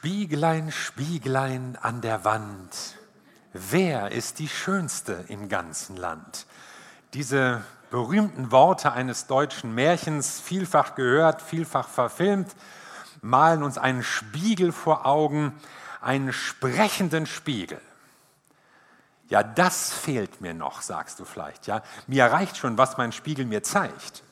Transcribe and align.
Spieglein, 0.00 0.72
Spieglein 0.72 1.76
an 1.82 2.00
der 2.00 2.24
Wand, 2.24 2.96
wer 3.52 4.12
ist 4.12 4.38
die 4.38 4.48
Schönste 4.48 5.26
im 5.28 5.50
ganzen 5.50 5.94
Land? 5.94 6.46
Diese 7.12 7.62
berühmten 7.90 8.50
Worte 8.50 8.92
eines 8.92 9.26
deutschen 9.26 9.74
Märchens, 9.74 10.40
vielfach 10.40 10.94
gehört, 10.94 11.42
vielfach 11.42 11.86
verfilmt, 11.86 12.56
malen 13.20 13.62
uns 13.62 13.76
einen 13.76 14.02
Spiegel 14.02 14.72
vor 14.72 15.04
Augen, 15.04 15.52
einen 16.00 16.32
sprechenden 16.32 17.26
Spiegel. 17.26 17.78
Ja, 19.28 19.42
das 19.42 19.92
fehlt 19.92 20.40
mir 20.40 20.54
noch, 20.54 20.80
sagst 20.80 21.20
du 21.20 21.26
vielleicht. 21.26 21.66
Ja, 21.66 21.82
mir 22.06 22.24
reicht 22.24 22.56
schon, 22.56 22.78
was 22.78 22.96
mein 22.96 23.12
Spiegel 23.12 23.44
mir 23.44 23.62
zeigt 23.62 24.22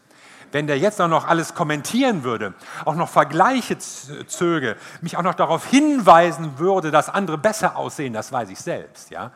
wenn 0.52 0.66
der 0.66 0.78
jetzt 0.78 1.00
auch 1.00 1.08
noch 1.08 1.26
alles 1.26 1.54
kommentieren 1.54 2.24
würde, 2.24 2.54
auch 2.84 2.94
noch 2.94 3.08
Vergleiche 3.08 3.78
zöge, 3.78 4.76
mich 5.00 5.16
auch 5.16 5.22
noch 5.22 5.34
darauf 5.34 5.66
hinweisen 5.66 6.58
würde, 6.58 6.90
dass 6.90 7.08
andere 7.08 7.38
besser 7.38 7.76
aussehen, 7.76 8.12
das 8.12 8.32
weiß 8.32 8.48
ich 8.50 8.58
selbst. 8.58 9.10
Ja? 9.10 9.32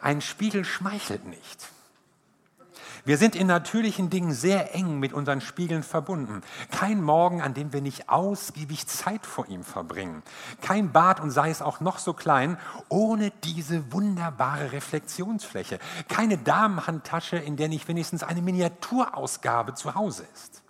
Ein 0.00 0.20
Spiegel 0.20 0.64
schmeichelt 0.64 1.26
nicht. 1.26 1.68
Wir 3.04 3.18
sind 3.18 3.34
in 3.34 3.48
natürlichen 3.48 4.10
Dingen 4.10 4.32
sehr 4.32 4.76
eng 4.76 5.00
mit 5.00 5.12
unseren 5.12 5.40
Spiegeln 5.40 5.82
verbunden. 5.82 6.42
Kein 6.70 7.02
Morgen, 7.02 7.42
an 7.42 7.52
dem 7.52 7.72
wir 7.72 7.80
nicht 7.80 8.08
ausgiebig 8.08 8.86
Zeit 8.86 9.26
vor 9.26 9.48
ihm 9.48 9.64
verbringen. 9.64 10.22
Kein 10.60 10.92
Bad 10.92 11.18
und 11.18 11.32
sei 11.32 11.50
es 11.50 11.62
auch 11.62 11.80
noch 11.80 11.98
so 11.98 12.12
klein, 12.12 12.58
ohne 12.88 13.32
diese 13.42 13.92
wunderbare 13.92 14.70
Reflexionsfläche. 14.70 15.80
Keine 16.08 16.38
Damenhandtasche, 16.38 17.36
in 17.36 17.56
der 17.56 17.68
nicht 17.68 17.88
wenigstens 17.88 18.22
eine 18.22 18.40
Miniaturausgabe 18.40 19.74
zu 19.74 19.96
Hause 19.96 20.24
ist. 20.32 20.62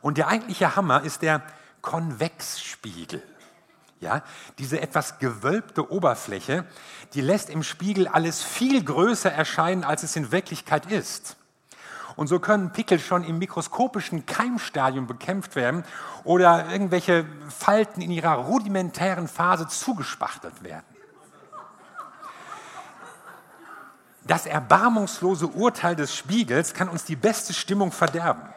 Und 0.00 0.16
der 0.16 0.28
eigentliche 0.28 0.74
Hammer 0.74 1.02
ist 1.02 1.20
der 1.20 1.42
Konvexspiegel. 1.82 3.22
Ja, 4.02 4.22
diese 4.58 4.80
etwas 4.80 5.20
gewölbte 5.20 5.92
Oberfläche, 5.92 6.64
die 7.14 7.20
lässt 7.20 7.48
im 7.48 7.62
Spiegel 7.62 8.08
alles 8.08 8.42
viel 8.42 8.82
größer 8.82 9.30
erscheinen, 9.30 9.84
als 9.84 10.02
es 10.02 10.16
in 10.16 10.32
Wirklichkeit 10.32 10.86
ist. 10.86 11.36
Und 12.16 12.26
so 12.26 12.40
können 12.40 12.72
Pickel 12.72 12.98
schon 12.98 13.22
im 13.22 13.38
mikroskopischen 13.38 14.26
Keimstadium 14.26 15.06
bekämpft 15.06 15.54
werden 15.54 15.84
oder 16.24 16.68
irgendwelche 16.68 17.24
Falten 17.48 18.02
in 18.02 18.10
ihrer 18.10 18.34
rudimentären 18.34 19.28
Phase 19.28 19.68
zugespachtelt 19.68 20.64
werden. 20.64 20.84
Das 24.24 24.46
erbarmungslose 24.46 25.46
Urteil 25.46 25.94
des 25.94 26.12
Spiegels 26.12 26.74
kann 26.74 26.88
uns 26.88 27.04
die 27.04 27.16
beste 27.16 27.52
Stimmung 27.54 27.92
verderben 27.92 28.52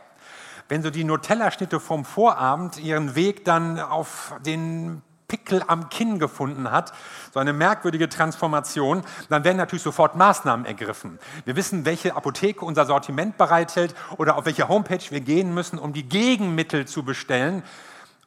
wenn 0.67 0.81
so 0.81 0.89
die 0.89 1.03
Nutella-Schnitte 1.03 1.79
vom 1.79 2.05
Vorabend 2.05 2.79
ihren 2.79 3.15
Weg 3.15 3.45
dann 3.45 3.79
auf 3.79 4.33
den 4.45 5.03
Pickel 5.35 5.63
am 5.67 5.89
Kinn 5.89 6.17
gefunden 6.17 6.71
hat, 6.71 6.93
so 7.33 7.39
eine 7.41 7.51
merkwürdige 7.51 8.07
Transformation, 8.07 9.03
dann 9.29 9.43
werden 9.43 9.57
natürlich 9.57 9.83
sofort 9.83 10.15
Maßnahmen 10.15 10.65
ergriffen. 10.65 11.19
Wir 11.43 11.57
wissen, 11.57 11.83
welche 11.83 12.15
Apotheke 12.15 12.63
unser 12.63 12.85
Sortiment 12.85 13.37
bereithält 13.37 13.93
oder 14.17 14.37
auf 14.37 14.45
welche 14.45 14.69
Homepage 14.69 15.03
wir 15.09 15.19
gehen 15.19 15.53
müssen, 15.53 15.77
um 15.77 15.91
die 15.91 16.07
Gegenmittel 16.07 16.87
zu 16.87 17.03
bestellen, 17.03 17.63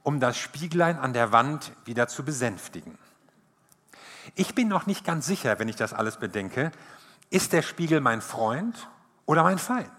um 0.02 0.20
das 0.20 0.36
Spieglein 0.36 0.98
an 0.98 1.14
der 1.14 1.32
Wand 1.32 1.72
wieder 1.86 2.08
zu 2.08 2.24
besänftigen. 2.24 2.98
Ich 4.34 4.54
bin 4.54 4.68
noch 4.68 4.84
nicht 4.84 5.06
ganz 5.06 5.26
sicher, 5.26 5.58
wenn 5.58 5.68
ich 5.68 5.76
das 5.76 5.94
alles 5.94 6.18
bedenke, 6.18 6.72
ist 7.30 7.54
der 7.54 7.62
Spiegel 7.62 8.00
mein 8.00 8.20
Freund 8.20 8.88
oder 9.24 9.42
mein 9.42 9.58
Feind? 9.58 9.90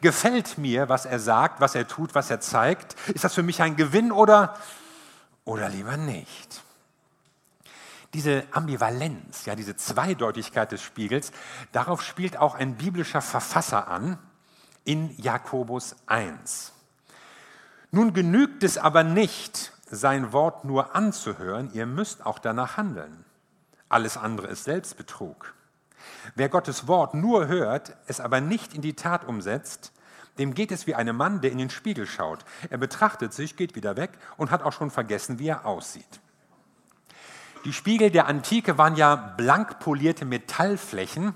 Gefällt 0.00 0.58
mir, 0.58 0.88
was 0.88 1.06
er 1.06 1.18
sagt, 1.18 1.60
was 1.60 1.74
er 1.74 1.88
tut, 1.88 2.14
was 2.14 2.30
er 2.30 2.40
zeigt? 2.40 2.94
Ist 3.08 3.24
das 3.24 3.34
für 3.34 3.42
mich 3.42 3.62
ein 3.62 3.74
Gewinn 3.74 4.12
oder 4.12 4.54
oder 5.48 5.70
lieber 5.70 5.96
nicht. 5.96 6.62
Diese 8.12 8.44
Ambivalenz, 8.52 9.46
ja, 9.46 9.54
diese 9.54 9.76
Zweideutigkeit 9.76 10.70
des 10.72 10.82
Spiegels, 10.82 11.32
darauf 11.72 12.02
spielt 12.02 12.36
auch 12.36 12.54
ein 12.54 12.76
biblischer 12.76 13.22
Verfasser 13.22 13.88
an 13.88 14.18
in 14.84 15.10
Jakobus 15.18 15.96
1. 16.06 16.72
Nun 17.90 18.12
genügt 18.12 18.62
es 18.62 18.76
aber 18.76 19.02
nicht, 19.02 19.72
sein 19.90 20.32
Wort 20.32 20.66
nur 20.66 20.94
anzuhören, 20.94 21.70
ihr 21.72 21.86
müsst 21.86 22.26
auch 22.26 22.38
danach 22.38 22.76
handeln. 22.76 23.24
Alles 23.88 24.18
andere 24.18 24.48
ist 24.48 24.64
Selbstbetrug. 24.64 25.54
Wer 26.34 26.50
Gottes 26.50 26.86
Wort 26.86 27.14
nur 27.14 27.48
hört, 27.48 27.96
es 28.06 28.20
aber 28.20 28.42
nicht 28.42 28.74
in 28.74 28.82
die 28.82 28.94
Tat 28.94 29.26
umsetzt, 29.26 29.92
dem 30.38 30.54
geht 30.54 30.72
es 30.72 30.86
wie 30.86 30.94
einem 30.94 31.16
Mann, 31.16 31.40
der 31.40 31.52
in 31.52 31.58
den 31.58 31.70
Spiegel 31.70 32.06
schaut. 32.06 32.44
Er 32.70 32.78
betrachtet 32.78 33.32
sich, 33.32 33.56
geht 33.56 33.74
wieder 33.74 33.96
weg 33.96 34.10
und 34.36 34.50
hat 34.50 34.62
auch 34.62 34.72
schon 34.72 34.90
vergessen, 34.90 35.38
wie 35.38 35.48
er 35.48 35.66
aussieht. 35.66 36.20
Die 37.64 37.72
Spiegel 37.72 38.10
der 38.10 38.26
Antike 38.26 38.78
waren 38.78 38.96
ja 38.96 39.16
blank 39.16 39.80
polierte 39.80 40.24
Metallflächen, 40.24 41.34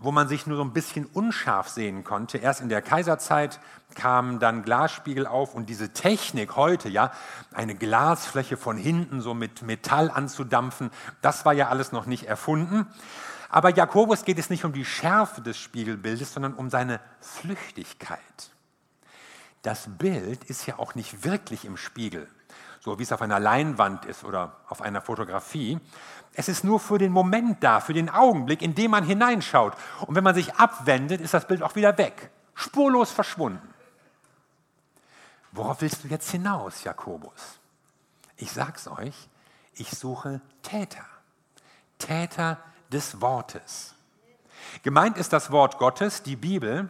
wo 0.00 0.12
man 0.12 0.28
sich 0.28 0.46
nur 0.46 0.58
so 0.58 0.62
ein 0.62 0.72
bisschen 0.72 1.06
unscharf 1.06 1.68
sehen 1.68 2.04
konnte. 2.04 2.38
Erst 2.38 2.60
in 2.60 2.68
der 2.68 2.82
Kaiserzeit 2.82 3.58
kamen 3.94 4.38
dann 4.38 4.62
Glasspiegel 4.62 5.26
auf 5.26 5.54
und 5.54 5.68
diese 5.70 5.92
Technik 5.92 6.56
heute, 6.56 6.88
ja, 6.88 7.10
eine 7.54 7.74
Glasfläche 7.74 8.56
von 8.56 8.76
hinten 8.76 9.20
so 9.22 9.34
mit 9.34 9.62
Metall 9.62 10.10
anzudampfen, 10.10 10.90
das 11.22 11.44
war 11.44 11.54
ja 11.54 11.68
alles 11.68 11.92
noch 11.92 12.06
nicht 12.06 12.24
erfunden. 12.24 12.86
Aber 13.54 13.70
Jakobus 13.70 14.24
geht 14.24 14.40
es 14.40 14.50
nicht 14.50 14.64
um 14.64 14.72
die 14.72 14.84
Schärfe 14.84 15.40
des 15.40 15.56
Spiegelbildes, 15.56 16.34
sondern 16.34 16.54
um 16.54 16.70
seine 16.70 16.98
Flüchtigkeit. 17.20 18.18
Das 19.62 19.86
Bild 19.96 20.42
ist 20.42 20.66
ja 20.66 20.80
auch 20.80 20.96
nicht 20.96 21.22
wirklich 21.22 21.64
im 21.64 21.76
Spiegel, 21.76 22.26
so 22.80 22.98
wie 22.98 23.04
es 23.04 23.12
auf 23.12 23.22
einer 23.22 23.38
Leinwand 23.38 24.06
ist 24.06 24.24
oder 24.24 24.56
auf 24.66 24.82
einer 24.82 25.00
Fotografie. 25.00 25.78
Es 26.32 26.48
ist 26.48 26.64
nur 26.64 26.80
für 26.80 26.98
den 26.98 27.12
Moment 27.12 27.62
da, 27.62 27.78
für 27.78 27.94
den 27.94 28.10
Augenblick, 28.10 28.60
in 28.60 28.74
dem 28.74 28.90
man 28.90 29.04
hineinschaut. 29.04 29.76
Und 30.00 30.16
wenn 30.16 30.24
man 30.24 30.34
sich 30.34 30.56
abwendet, 30.56 31.20
ist 31.20 31.32
das 31.32 31.46
Bild 31.46 31.62
auch 31.62 31.76
wieder 31.76 31.96
weg, 31.96 32.30
spurlos 32.56 33.12
verschwunden. 33.12 33.72
Worauf 35.52 35.80
willst 35.80 36.02
du 36.02 36.08
jetzt 36.08 36.28
hinaus, 36.32 36.82
Jakobus? 36.82 37.60
Ich 38.36 38.50
sag's 38.50 38.88
euch, 38.88 39.28
ich 39.74 39.90
suche 39.90 40.40
Täter. 40.62 41.06
Täter, 42.00 42.58
des 42.94 43.20
Wortes. 43.20 43.94
Gemeint 44.82 45.18
ist 45.18 45.32
das 45.32 45.50
Wort 45.50 45.78
Gottes, 45.78 46.22
die 46.22 46.36
Bibel. 46.36 46.88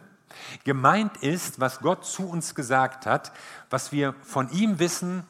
Gemeint 0.63 1.17
ist, 1.17 1.59
was 1.59 1.79
Gott 1.79 2.05
zu 2.05 2.29
uns 2.29 2.55
gesagt 2.55 3.05
hat, 3.05 3.31
was 3.69 3.91
wir 3.91 4.13
von 4.21 4.49
ihm 4.51 4.79
wissen, 4.79 5.25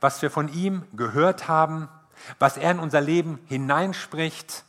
was 0.00 0.20
wir 0.22 0.30
von 0.30 0.52
ihm 0.52 0.84
gehört 0.94 1.48
haben, 1.48 1.88
was 2.38 2.56
er 2.56 2.72
in 2.72 2.78
unser 2.78 3.00
Leben 3.00 3.38
hineinspricht, 3.46 4.64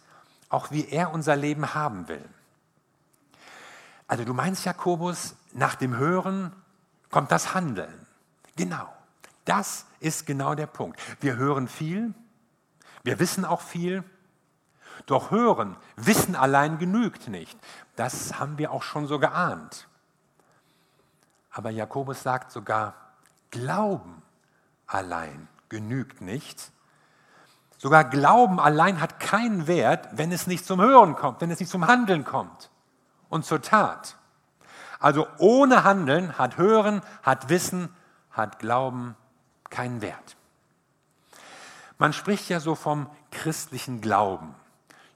auch 0.50 0.72
wie 0.72 0.88
er 0.88 1.12
unser 1.12 1.36
Leben 1.36 1.74
haben 1.74 2.08
will. 2.08 2.24
Also 4.08 4.24
du 4.24 4.34
meinst, 4.34 4.66
Jakobus, 4.66 5.36
nach 5.54 5.76
dem 5.76 5.98
Hören 5.98 6.54
kommt 7.10 7.32
das 7.32 7.54
Handeln. 7.54 8.06
Genau, 8.56 8.88
das 9.46 9.86
ist 10.00 10.26
genau 10.26 10.56
der 10.56 10.68
Punkt. 10.68 11.00
Wir 11.20 11.36
hören 11.36 11.68
viel, 11.68 12.14
wir 13.04 13.20
wissen 13.20 13.46
auch 13.46 13.62
viel, 13.62 14.04
doch 15.06 15.32
hören, 15.32 15.78
wissen 15.96 16.36
allein 16.36 16.78
genügt 16.78 17.28
nicht. 17.28 17.58
Das 17.96 18.40
haben 18.40 18.58
wir 18.58 18.72
auch 18.72 18.84
schon 18.84 19.08
so 19.08 19.20
geahnt. 19.20 19.88
Aber 21.52 21.70
Jakobus 21.70 22.24
sagt 22.24 22.52
sogar, 22.52 22.94
Glauben 23.50 24.22
allein 24.86 25.48
genügt 25.70 26.22
nicht. 26.22 26.72
Sogar 27.78 28.04
Glauben 28.04 28.60
allein 28.60 29.00
hat 29.00 29.20
keinen 29.20 29.68
Wert, 29.68 30.10
wenn 30.12 30.32
es 30.32 30.48
nicht 30.48 30.66
zum 30.66 30.82
Hören 30.82 31.16
kommt, 31.16 31.42
wenn 31.42 31.52
es 31.52 31.60
nicht 31.60 31.70
zum 31.70 31.88
Handeln 31.88 32.26
kommt 32.26 32.70
und 33.30 33.46
zur 33.46 33.62
Tat. 33.62 34.18
Also 35.00 35.28
ohne 35.38 35.84
Handeln 35.84 36.38
hat 36.38 36.58
Hören, 36.58 37.02
hat 37.22 37.50
Wissen, 37.50 37.90
hat 38.32 38.60
Glauben 38.60 39.16
keinen 39.70 40.02
Wert. 40.02 40.36
Man 41.98 42.14
spricht 42.14 42.50
ja 42.50 42.60
so 42.60 42.76
vom 42.76 43.10
christlichen 43.32 44.02
Glauben 44.02 44.56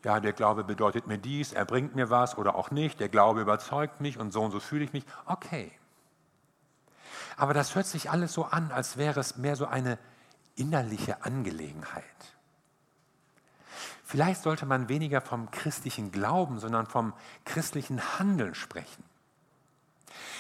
ja, 0.03 0.19
der 0.19 0.33
Glaube 0.33 0.63
bedeutet 0.63 1.07
mir 1.07 1.17
dies, 1.17 1.53
er 1.53 1.65
bringt 1.65 1.95
mir 1.95 2.09
was 2.09 2.37
oder 2.37 2.55
auch 2.55 2.71
nicht, 2.71 2.99
der 2.99 3.09
Glaube 3.09 3.41
überzeugt 3.41 4.01
mich 4.01 4.17
und 4.17 4.31
so 4.31 4.41
und 4.41 4.51
so 4.51 4.59
fühle 4.59 4.83
ich 4.83 4.93
mich. 4.93 5.05
Okay. 5.25 5.71
Aber 7.37 7.53
das 7.53 7.75
hört 7.75 7.85
sich 7.85 8.09
alles 8.09 8.33
so 8.33 8.45
an, 8.45 8.71
als 8.71 8.97
wäre 8.97 9.19
es 9.19 9.37
mehr 9.37 9.55
so 9.55 9.65
eine 9.65 9.97
innerliche 10.55 11.23
Angelegenheit. 11.23 12.03
Vielleicht 14.03 14.43
sollte 14.43 14.65
man 14.65 14.89
weniger 14.89 15.21
vom 15.21 15.49
christlichen 15.51 16.11
Glauben, 16.11 16.59
sondern 16.59 16.85
vom 16.85 17.13
christlichen 17.45 18.19
Handeln 18.19 18.55
sprechen. 18.55 19.03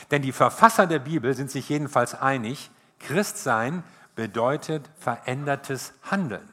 Denn 0.09 0.21
die 0.21 0.33
Verfasser 0.33 0.87
der 0.87 0.99
Bibel 0.99 1.33
sind 1.33 1.49
sich 1.49 1.69
jedenfalls 1.69 2.13
einig, 2.13 2.69
Christsein 2.99 3.83
bedeutet 4.15 4.89
verändertes 4.99 5.93
Handeln. 6.03 6.47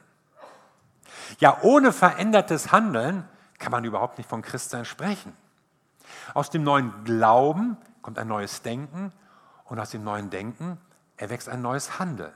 Ja, 1.39 1.59
ohne 1.61 1.91
verändertes 1.91 2.71
Handeln 2.71 3.27
kann 3.57 3.71
man 3.71 3.83
überhaupt 3.83 4.17
nicht 4.17 4.29
von 4.29 4.41
Christsein 4.41 4.85
sprechen. 4.85 5.35
Aus 6.33 6.49
dem 6.49 6.63
neuen 6.63 7.03
Glauben 7.03 7.77
kommt 8.01 8.19
ein 8.19 8.27
neues 8.27 8.61
Denken 8.61 9.11
und 9.65 9.79
aus 9.79 9.91
dem 9.91 10.03
neuen 10.03 10.29
Denken 10.29 10.77
erwächst 11.17 11.49
ein 11.49 11.61
neues 11.61 11.99
Handeln. 11.99 12.33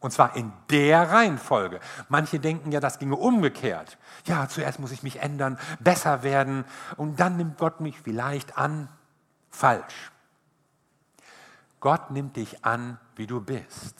Und 0.00 0.12
zwar 0.12 0.36
in 0.36 0.52
der 0.70 1.10
Reihenfolge. 1.10 1.80
Manche 2.08 2.38
denken 2.38 2.70
ja, 2.70 2.78
das 2.78 3.00
ginge 3.00 3.16
umgekehrt. 3.16 3.98
Ja, 4.26 4.48
zuerst 4.48 4.78
muss 4.78 4.92
ich 4.92 5.02
mich 5.02 5.20
ändern, 5.20 5.58
besser 5.80 6.22
werden 6.22 6.64
und 6.96 7.18
dann 7.18 7.36
nimmt 7.36 7.58
Gott 7.58 7.80
mich 7.80 7.98
vielleicht 8.00 8.56
an. 8.56 8.88
Falsch. 9.50 10.12
Gott 11.80 12.10
nimmt 12.10 12.36
dich 12.36 12.64
an, 12.64 12.98
wie 13.16 13.26
du 13.26 13.40
bist. 13.40 13.96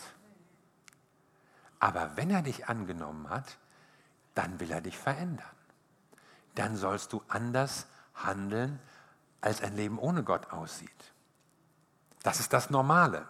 Aber 1.80 2.12
wenn 2.16 2.30
er 2.30 2.42
dich 2.42 2.68
angenommen 2.68 3.28
hat, 3.30 3.58
dann 4.38 4.60
will 4.60 4.70
er 4.70 4.80
dich 4.80 4.96
verändern. 4.96 5.44
Dann 6.54 6.76
sollst 6.76 7.12
du 7.12 7.22
anders 7.26 7.86
handeln, 8.14 8.78
als 9.40 9.60
ein 9.62 9.74
Leben 9.74 9.98
ohne 9.98 10.22
Gott 10.22 10.52
aussieht. 10.52 11.12
Das 12.22 12.38
ist 12.38 12.52
das 12.52 12.70
Normale. 12.70 13.26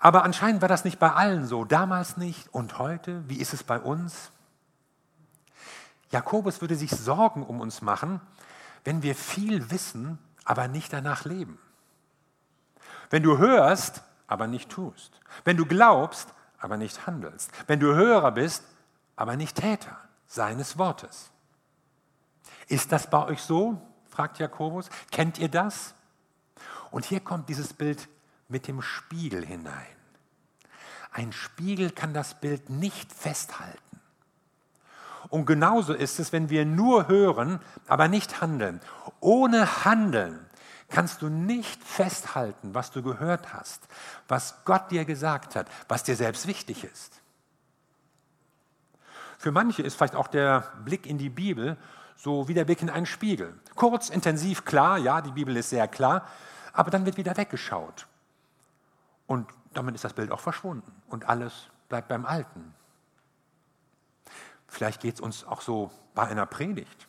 Aber 0.00 0.24
anscheinend 0.24 0.62
war 0.62 0.68
das 0.68 0.84
nicht 0.84 0.98
bei 0.98 1.12
allen 1.12 1.46
so, 1.46 1.64
damals 1.64 2.16
nicht 2.16 2.52
und 2.52 2.80
heute. 2.80 3.22
Wie 3.28 3.38
ist 3.38 3.54
es 3.54 3.62
bei 3.62 3.78
uns? 3.78 4.32
Jakobus 6.10 6.60
würde 6.60 6.74
sich 6.74 6.90
Sorgen 6.90 7.44
um 7.44 7.60
uns 7.60 7.82
machen, 7.82 8.20
wenn 8.82 9.04
wir 9.04 9.14
viel 9.14 9.70
wissen, 9.70 10.18
aber 10.44 10.66
nicht 10.66 10.92
danach 10.92 11.24
leben. 11.24 11.60
Wenn 13.10 13.22
du 13.22 13.38
hörst, 13.38 14.02
aber 14.26 14.48
nicht 14.48 14.70
tust. 14.70 15.20
Wenn 15.44 15.56
du 15.56 15.66
glaubst, 15.66 16.34
aber 16.58 16.76
nicht 16.76 17.06
handelst. 17.06 17.52
Wenn 17.68 17.78
du 17.78 17.94
Hörer 17.94 18.32
bist, 18.32 18.64
aber 19.18 19.36
nicht 19.36 19.56
Täter 19.56 19.96
seines 20.28 20.78
Wortes. 20.78 21.30
Ist 22.68 22.92
das 22.92 23.10
bei 23.10 23.26
euch 23.26 23.42
so? 23.42 23.82
fragt 24.08 24.38
Jakobus. 24.38 24.90
Kennt 25.10 25.38
ihr 25.38 25.48
das? 25.48 25.94
Und 26.92 27.04
hier 27.04 27.18
kommt 27.18 27.48
dieses 27.48 27.72
Bild 27.72 28.08
mit 28.48 28.68
dem 28.68 28.80
Spiegel 28.80 29.44
hinein. 29.44 29.96
Ein 31.10 31.32
Spiegel 31.32 31.90
kann 31.90 32.14
das 32.14 32.34
Bild 32.34 32.70
nicht 32.70 33.12
festhalten. 33.12 34.00
Und 35.30 35.46
genauso 35.46 35.94
ist 35.94 36.20
es, 36.20 36.32
wenn 36.32 36.48
wir 36.48 36.64
nur 36.64 37.08
hören, 37.08 37.60
aber 37.88 38.06
nicht 38.06 38.40
handeln. 38.40 38.80
Ohne 39.18 39.84
Handeln 39.84 40.46
kannst 40.90 41.22
du 41.22 41.28
nicht 41.28 41.82
festhalten, 41.82 42.72
was 42.72 42.92
du 42.92 43.02
gehört 43.02 43.52
hast, 43.52 43.82
was 44.28 44.64
Gott 44.64 44.92
dir 44.92 45.04
gesagt 45.04 45.56
hat, 45.56 45.66
was 45.88 46.04
dir 46.04 46.14
selbst 46.14 46.46
wichtig 46.46 46.84
ist. 46.84 47.20
Für 49.38 49.52
manche 49.52 49.82
ist 49.82 49.94
vielleicht 49.94 50.16
auch 50.16 50.28
der 50.28 50.72
Blick 50.84 51.06
in 51.06 51.16
die 51.16 51.30
Bibel 51.30 51.78
so 52.18 52.48
wie 52.48 52.54
der 52.54 52.64
Blick 52.64 52.82
in 52.82 52.90
einen 52.90 53.06
Spiegel. 53.06 53.54
Kurz, 53.76 54.10
intensiv, 54.10 54.64
klar, 54.64 54.98
ja, 54.98 55.20
die 55.22 55.30
Bibel 55.30 55.56
ist 55.56 55.70
sehr 55.70 55.86
klar, 55.86 56.26
aber 56.72 56.90
dann 56.90 57.06
wird 57.06 57.16
wieder 57.16 57.36
weggeschaut. 57.36 58.06
Und 59.26 59.48
damit 59.72 59.94
ist 59.94 60.04
das 60.04 60.12
Bild 60.12 60.32
auch 60.32 60.40
verschwunden 60.40 60.90
und 61.08 61.28
alles 61.28 61.68
bleibt 61.88 62.08
beim 62.08 62.26
Alten. 62.26 62.74
Vielleicht 64.66 65.00
geht 65.00 65.14
es 65.14 65.20
uns 65.20 65.46
auch 65.46 65.60
so 65.60 65.90
bei 66.14 66.26
einer 66.26 66.44
Predigt. 66.44 67.06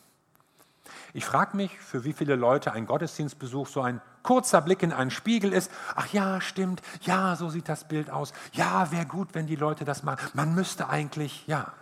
Ich 1.12 1.24
frage 1.24 1.56
mich, 1.56 1.76
für 1.78 2.04
wie 2.04 2.12
viele 2.12 2.36
Leute 2.36 2.72
ein 2.72 2.86
Gottesdienstbesuch 2.86 3.66
so 3.66 3.82
ein 3.82 4.00
kurzer 4.22 4.60
Blick 4.60 4.82
in 4.82 4.92
einen 4.92 5.10
Spiegel 5.10 5.52
ist. 5.52 5.70
Ach 5.96 6.06
ja, 6.12 6.40
stimmt, 6.40 6.82
ja, 7.02 7.34
so 7.34 7.50
sieht 7.50 7.68
das 7.68 7.88
Bild 7.88 8.10
aus. 8.10 8.32
Ja, 8.52 8.92
wäre 8.92 9.06
gut, 9.06 9.30
wenn 9.34 9.46
die 9.46 9.56
Leute 9.56 9.84
das 9.84 10.04
machen. 10.04 10.30
Man 10.34 10.54
müsste 10.54 10.88
eigentlich, 10.88 11.46
ja, 11.48 11.72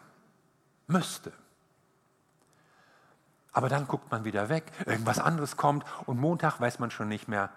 müsste. 0.89 1.33
Aber 3.53 3.69
dann 3.69 3.87
guckt 3.87 4.11
man 4.11 4.25
wieder 4.25 4.49
weg, 4.49 4.71
irgendwas 4.87 5.19
anderes 5.19 5.57
kommt 5.57 5.85
und 6.07 6.19
Montag 6.19 6.61
weiß 6.61 6.79
man 6.81 6.91
schon 6.91 7.09
nicht 7.09 7.29
mehr, 7.29 7.51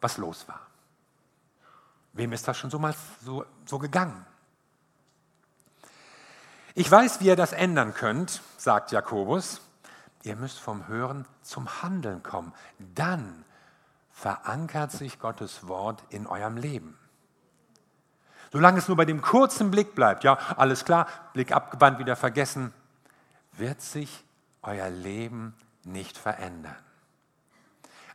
was 0.00 0.16
los 0.16 0.46
war. 0.48 0.60
Wem 2.12 2.32
ist 2.32 2.48
das 2.48 2.56
schon 2.56 2.70
so 2.70 2.78
mal 2.78 2.94
so, 3.24 3.44
so 3.64 3.78
gegangen? 3.78 4.26
Ich 6.74 6.90
weiß, 6.90 7.20
wie 7.20 7.26
ihr 7.26 7.36
das 7.36 7.52
ändern 7.52 7.92
könnt, 7.94 8.40
sagt 8.56 8.92
Jakobus. 8.92 9.60
Ihr 10.22 10.36
müsst 10.36 10.58
vom 10.58 10.86
Hören 10.86 11.26
zum 11.42 11.82
Handeln 11.82 12.22
kommen. 12.22 12.52
Dann 12.94 13.44
verankert 14.12 14.92
sich 14.92 15.18
Gottes 15.18 15.66
Wort 15.66 16.04
in 16.10 16.26
eurem 16.26 16.56
Leben. 16.56 16.98
Solange 18.50 18.78
es 18.78 18.88
nur 18.88 18.96
bei 18.96 19.04
dem 19.04 19.20
kurzen 19.20 19.70
Blick 19.70 19.94
bleibt, 19.94 20.24
ja, 20.24 20.38
alles 20.56 20.84
klar, 20.84 21.06
Blick 21.34 21.52
abgewandt, 21.52 21.98
wieder 21.98 22.16
vergessen, 22.16 22.72
wird 23.52 23.80
sich 23.80 24.24
euer 24.62 24.88
Leben 24.88 25.54
nicht 25.84 26.16
verändern. 26.16 26.76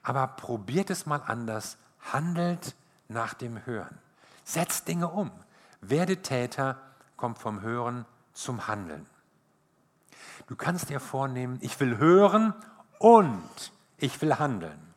Aber 0.01 0.27
probiert 0.27 0.89
es 0.89 1.05
mal 1.05 1.21
anders, 1.25 1.77
handelt 2.11 2.75
nach 3.07 3.33
dem 3.33 3.65
Hören. 3.65 3.97
Setzt 4.43 4.87
Dinge 4.87 5.07
um. 5.07 5.31
Werdet 5.81 6.23
Täter, 6.23 6.77
kommt 7.15 7.39
vom 7.39 7.61
Hören 7.61 8.05
zum 8.33 8.67
Handeln. 8.67 9.05
Du 10.47 10.55
kannst 10.55 10.89
dir 10.89 10.99
vornehmen, 10.99 11.57
ich 11.61 11.79
will 11.79 11.97
hören 11.97 12.53
und 12.99 13.71
ich 13.97 14.21
will 14.21 14.39
handeln. 14.39 14.93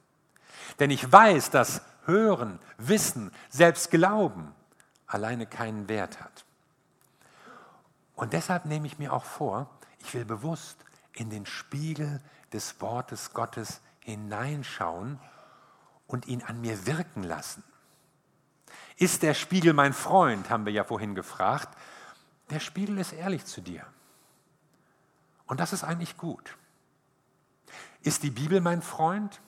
Denn 0.79 0.91
ich 0.91 1.11
weiß, 1.11 1.51
dass 1.51 1.83
Hören, 2.05 2.59
Wissen, 2.79 3.33
selbst 3.49 3.91
Glauben 3.91 4.53
alleine 5.07 5.47
keinen 5.47 5.89
Wert 5.89 6.21
hat. 6.21 6.45
Und 8.15 8.33
deshalb 8.33 8.65
nehme 8.65 8.87
ich 8.87 8.99
mir 8.99 9.13
auch 9.13 9.25
vor, 9.25 9.71
ich 9.99 10.15
will 10.15 10.25
bewusst 10.25 10.79
in 11.13 11.31
den 11.31 11.47
Spiegel 11.47 12.21
des 12.53 12.81
Wortes 12.81 13.33
Gottes 13.33 13.81
hineinschauen 14.01 15.19
und 16.07 16.27
ihn 16.27 16.43
an 16.43 16.61
mir 16.61 16.87
wirken 16.87 17.23
lassen. 17.23 17.63
Ist 18.97 19.23
der 19.23 19.35
Spiegel 19.35 19.73
mein 19.73 19.93
Freund, 19.93 20.49
haben 20.49 20.65
wir 20.65 20.73
ja 20.73 20.85
vorhin 20.85 21.15
gefragt. 21.15 21.77
Der 22.51 22.61
Spiegel 22.61 22.99
ist 22.99 23.13
ehrlich 23.13 23.45
zu 23.45 23.61
dir. 23.61 23.85
Und 25.47 25.61
das 25.61 25.73
ist 25.73 25.85
eigentlich 25.85 26.17
gut. 26.17 26.57
Ist 28.03 28.23
die 28.23 28.31
Bibel 28.31 28.61
mein 28.61 28.83
Freund? 28.83 29.41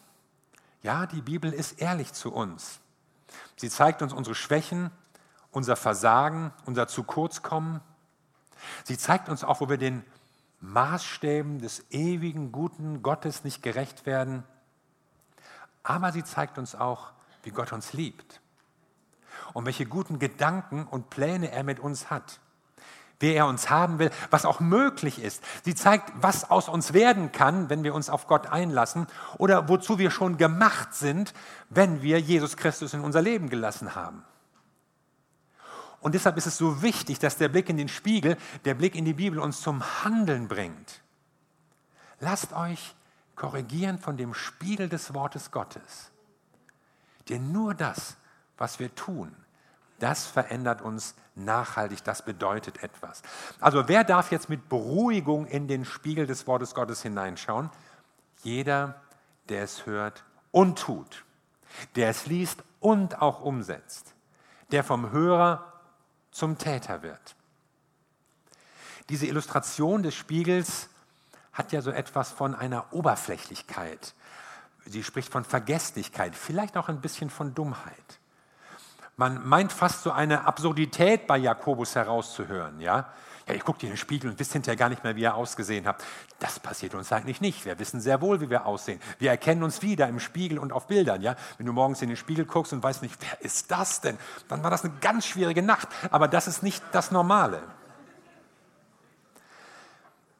Ja, 0.83 1.07
die 1.07 1.23
Bibel 1.23 1.53
ist 1.53 1.81
ehrlich 1.81 2.13
zu 2.13 2.33
uns. 2.33 2.81
Sie 3.57 3.71
zeigt 3.71 4.03
uns 4.03 4.13
unsere 4.13 4.35
Schwächen, 4.35 4.91
unser 5.59 5.75
Versagen, 5.75 6.53
unser 6.67 6.87
zu 6.87 7.03
kurz 7.03 7.43
kommen. 7.43 7.81
Sie 8.85 8.97
zeigt 8.97 9.29
uns 9.29 9.43
auch, 9.43 9.61
wo 9.61 9.69
wir 9.69 9.77
den 9.77 10.05
Maßstäben 10.61 11.59
des 11.59 11.85
ewigen, 11.91 12.53
guten 12.53 13.03
Gottes 13.03 13.43
nicht 13.43 13.61
gerecht 13.61 14.07
werden. 14.07 14.45
Aber 15.83 16.13
sie 16.13 16.23
zeigt 16.23 16.59
uns 16.59 16.77
auch, 16.77 17.11
wie 17.43 17.51
Gott 17.51 17.73
uns 17.73 17.93
liebt 17.93 18.41
und 19.53 19.67
welche 19.67 19.85
guten 19.85 20.21
Gedanken 20.21 20.87
und 20.87 21.11
Pläne 21.11 21.51
er 21.51 21.65
mit 21.65 21.81
uns 21.81 22.09
hat. 22.09 22.39
Wie 23.19 23.33
er 23.33 23.47
uns 23.47 23.69
haben 23.69 23.99
will, 23.99 24.13
was 24.31 24.45
auch 24.45 24.61
möglich 24.61 25.21
ist. 25.21 25.43
Sie 25.65 25.75
zeigt, 25.75 26.13
was 26.15 26.53
aus 26.53 26.69
uns 26.69 26.93
werden 26.93 27.33
kann, 27.33 27.69
wenn 27.69 27.83
wir 27.83 27.97
uns 27.97 28.11
auf 28.11 28.29
Gott 28.29 28.47
einlassen 28.47 29.09
oder 29.39 29.69
wozu 29.69 29.99
wir 29.99 30.13
schon 30.13 30.37
gemacht 30.37 30.95
sind, 30.95 31.35
wenn 31.69 32.01
wir 32.01 32.21
Jesus 32.21 32.57
Christus 32.57 32.95
in 32.95 33.01
unser 33.01 33.23
Leben 33.23 33.49
gelassen 33.49 33.97
haben. 33.97 34.23
Und 36.01 36.15
deshalb 36.15 36.37
ist 36.37 36.47
es 36.47 36.57
so 36.57 36.83
wichtig, 36.83 37.19
dass 37.19 37.37
der 37.37 37.49
Blick 37.49 37.69
in 37.69 37.77
den 37.77 37.89
Spiegel, 37.89 38.37
der 38.65 38.75
Blick 38.75 38.95
in 38.95 39.05
die 39.05 39.15
Bibel 39.15 39.39
uns 39.41 39.61
zum 39.61 39.83
Handeln 40.05 40.49
bringt. 40.49 41.03
Lasst 42.21 42.53
euch 42.53 42.95
korrigieren 43.35 43.99
von 43.99 44.17
dem 44.17 44.35
Spiegel 44.35 44.89
des 44.89 45.15
Wortes 45.15 45.51
Gottes. 45.51 46.11
Denn 47.29 47.53
nur 47.53 47.75
das, 47.75 48.17
was 48.57 48.79
wir 48.79 48.95
tun, 48.95 49.35
das 49.99 50.27
verändert 50.27 50.83
uns 50.83 51.15
nachhaltig, 51.35 52.05
das 52.05 52.25
bedeutet 52.25 52.83
etwas. 52.83 53.23
Also 53.61 53.89
wer 53.89 54.05
darf 54.05 54.31
jetzt 54.31 54.49
mit 54.49 54.69
Beruhigung 54.69 55.47
in 55.47 55.69
den 55.69 55.85
Spiegel 55.85 56.27
des 56.27 56.47
Wortes 56.47 56.75
Gottes 56.75 57.03
hineinschauen? 57.03 57.71
Jeder, 58.43 59.01
der 59.49 59.65
es 59.65 59.87
hört 59.87 60.25
und 60.53 60.79
tut, 60.79 61.25
der 61.97 62.11
es 62.11 62.27
liest 62.27 62.63
und 62.81 63.21
auch 63.21 63.41
umsetzt, 63.41 64.15
der 64.71 64.85
vom 64.85 65.11
Hörer 65.11 65.68
zum 66.39 66.57
Täter 66.57 67.03
wird. 67.03 67.35
Diese 69.09 69.27
Illustration 69.27 70.03
des 70.03 70.15
Spiegels 70.15 70.89
hat 71.53 71.73
ja 71.73 71.83
so 71.83 71.91
etwas 71.91 72.31
von 72.31 72.55
einer 72.55 72.93
Oberflächlichkeit. 72.93 74.15
Sie 74.87 75.03
spricht 75.03 75.33
von 75.33 75.45
Vergesslichkeit, 75.45 76.37
vielleicht 76.37 76.77
auch 76.77 76.89
ein 76.89 77.01
bisschen 77.01 77.31
von 77.31 77.55
Dummheit. 77.55 78.19
Man 79.17 79.47
meint 79.47 79.73
fast 79.73 80.05
so 80.05 80.13
eine 80.13 80.47
Absurdität 80.47 81.27
bei 81.27 81.37
Jakobus 81.37 81.97
herauszuhören. 81.97 82.81
Ja, 82.81 83.13
ja 83.49 83.55
ich 83.55 83.65
gucke 83.65 83.81
dir 83.81 83.87
in 83.87 83.93
den 83.93 83.99
Spiegel 83.99 84.31
und 84.31 84.39
wisst 84.39 84.53
hinterher 84.53 84.77
gar 84.77 84.89
nicht 84.89 85.03
mehr, 85.03 85.17
wie 85.17 85.23
ihr 85.23 85.35
ausgesehen 85.35 85.87
habt. 85.87 86.05
Das 86.39 86.61
passiert 86.61 86.95
uns 86.95 87.11
eigentlich 87.13 87.41
nicht. 87.41 87.65
Wir 87.65 87.79
wissen 87.79 88.01
sehr 88.01 88.21
wohl, 88.21 88.41
wie 88.41 88.51
wir 88.51 88.67
aussehen. 88.67 89.01
Wir 89.19 89.31
erkennen 89.31 89.63
uns 89.63 89.83
wieder 89.83 90.09
im 90.09 90.21
Spiegel 90.21 90.59
und 90.59 90.73
auf 90.73 90.87
Bildern. 90.87 91.23
Ja, 91.23 91.35
wenn 91.57 91.67
du 91.67 91.73
morgens 91.73 92.03
in 92.03 92.09
den 92.09 92.17
Spiegel 92.17 92.45
guckst 92.45 92.73
und 92.73 92.83
weißt 92.83 93.03
nicht, 93.03 93.17
wer 93.21 93.41
ist 93.41 93.71
das 93.71 94.01
denn? 94.01 94.19
Dann 94.49 94.63
war 94.63 94.71
das 94.71 94.85
eine 94.85 94.95
ganz 95.01 95.27
schwierige 95.27 95.63
Nacht. 95.63 95.89
Aber 96.11 96.29
das 96.29 96.47
ist 96.47 96.63
nicht 96.63 96.83
das 96.93 97.11
Normale. 97.11 97.63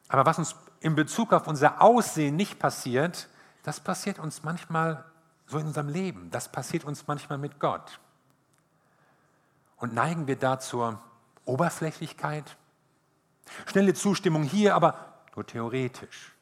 Aber 0.07 0.25
was 0.25 0.37
uns 0.37 0.55
in 0.81 0.95
Bezug 0.95 1.33
auf 1.33 1.47
unser 1.47 1.81
Aussehen 1.81 2.35
nicht 2.35 2.59
passiert, 2.59 3.27
das 3.63 3.79
passiert 3.79 4.19
uns 4.19 4.43
manchmal 4.43 5.03
so 5.47 5.57
in 5.57 5.67
unserem 5.67 5.89
Leben. 5.89 6.29
Das 6.31 6.49
passiert 6.49 6.85
uns 6.85 7.07
manchmal 7.07 7.37
mit 7.37 7.59
Gott. 7.59 7.99
Und 9.77 9.93
neigen 9.93 10.27
wir 10.27 10.35
da 10.35 10.59
zur 10.59 10.99
Oberflächlichkeit? 11.45 12.55
Schnelle 13.65 13.93
Zustimmung 13.93 14.43
hier, 14.43 14.75
aber 14.75 15.13
nur 15.35 15.45
theoretisch. 15.45 16.33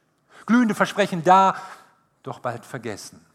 Glühende 0.45 0.75
Versprechen 0.75 1.23
da, 1.23 1.55
doch 2.23 2.39
bald 2.39 2.65
vergessen. 2.65 3.25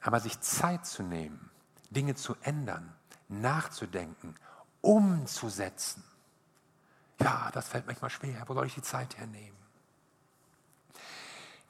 Aber 0.00 0.20
sich 0.20 0.40
Zeit 0.40 0.86
zu 0.86 1.02
nehmen, 1.02 1.50
Dinge 1.90 2.14
zu 2.14 2.36
ändern, 2.42 2.92
nachzudenken, 3.28 4.34
umzusetzen. 4.80 6.02
Ja, 7.20 7.50
das 7.52 7.68
fällt 7.68 7.86
manchmal 7.86 8.10
schwer. 8.10 8.42
Wo 8.46 8.54
soll 8.54 8.66
ich 8.66 8.74
die 8.74 8.82
Zeit 8.82 9.16
hernehmen? 9.16 9.58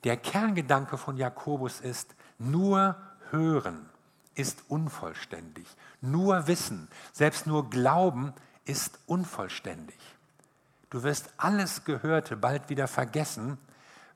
Der 0.04 0.16
Kerngedanke 0.16 0.98
von 0.98 1.16
Jakobus 1.16 1.80
ist, 1.80 2.14
nur 2.38 2.96
hören 3.30 3.88
ist 4.34 4.64
unvollständig. 4.68 5.66
Nur 6.00 6.46
Wissen, 6.46 6.88
selbst 7.12 7.46
nur 7.46 7.70
Glauben 7.70 8.32
ist 8.64 8.98
unvollständig. 9.06 9.98
Du 10.92 11.02
wirst 11.04 11.30
alles 11.38 11.86
Gehörte 11.86 12.36
bald 12.36 12.68
wieder 12.68 12.86
vergessen, 12.86 13.56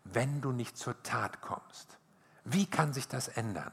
wenn 0.04 0.42
du 0.42 0.52
nicht 0.52 0.76
zur 0.76 1.02
Tat 1.02 1.40
kommst. 1.40 1.96
Wie 2.44 2.66
kann 2.66 2.92
sich 2.92 3.08
das 3.08 3.28
ändern? 3.28 3.72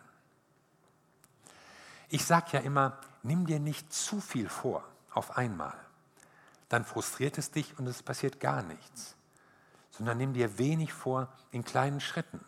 Ich 2.07 2.23
sage 2.23 2.47
ja 2.53 2.59
immer, 2.61 2.97
nimm 3.21 3.45
dir 3.45 3.59
nicht 3.59 3.91
zu 3.91 4.21
viel 4.21 4.47
vor 4.47 4.85
auf 5.11 5.35
einmal. 5.35 5.73
Dann 6.69 6.85
frustriert 6.85 7.37
es 7.37 7.51
dich 7.51 7.77
und 7.77 7.87
es 7.87 8.01
passiert 8.01 8.39
gar 8.39 8.63
nichts. 8.63 9.17
Sondern 9.91 10.17
nimm 10.17 10.31
dir 10.31 10.57
wenig 10.57 10.93
vor 10.93 11.27
in 11.51 11.65
kleinen 11.65 11.99
Schritten. 11.99 12.39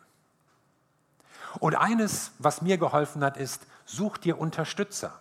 Und 1.59 1.75
eines, 1.75 2.31
was 2.39 2.61
mir 2.61 2.77
geholfen 2.77 3.25
hat, 3.25 3.35
ist, 3.35 3.67
such 3.83 4.17
dir 4.19 4.39
Unterstützer. 4.39 5.19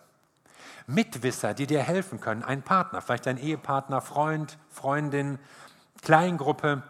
Mitwisser, 0.87 1.55
die 1.55 1.67
dir 1.67 1.83
helfen 1.83 2.21
können, 2.21 2.43
ein 2.43 2.63
Partner, 2.63 3.01
vielleicht 3.01 3.27
ein 3.27 3.39
Ehepartner, 3.39 4.01
Freund, 4.01 4.59
Freundin, 4.71 5.39
Kleingruppe, 6.03 6.83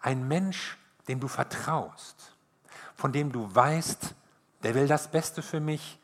ein 0.00 0.26
Mensch, 0.26 0.78
dem 1.08 1.20
du 1.20 1.28
vertraust, 1.28 2.32
von 2.94 3.12
dem 3.12 3.32
du 3.32 3.54
weißt, 3.54 4.14
der 4.62 4.74
will 4.74 4.88
das 4.88 5.08
Beste 5.10 5.42
für 5.42 5.60
mich, 5.60 5.98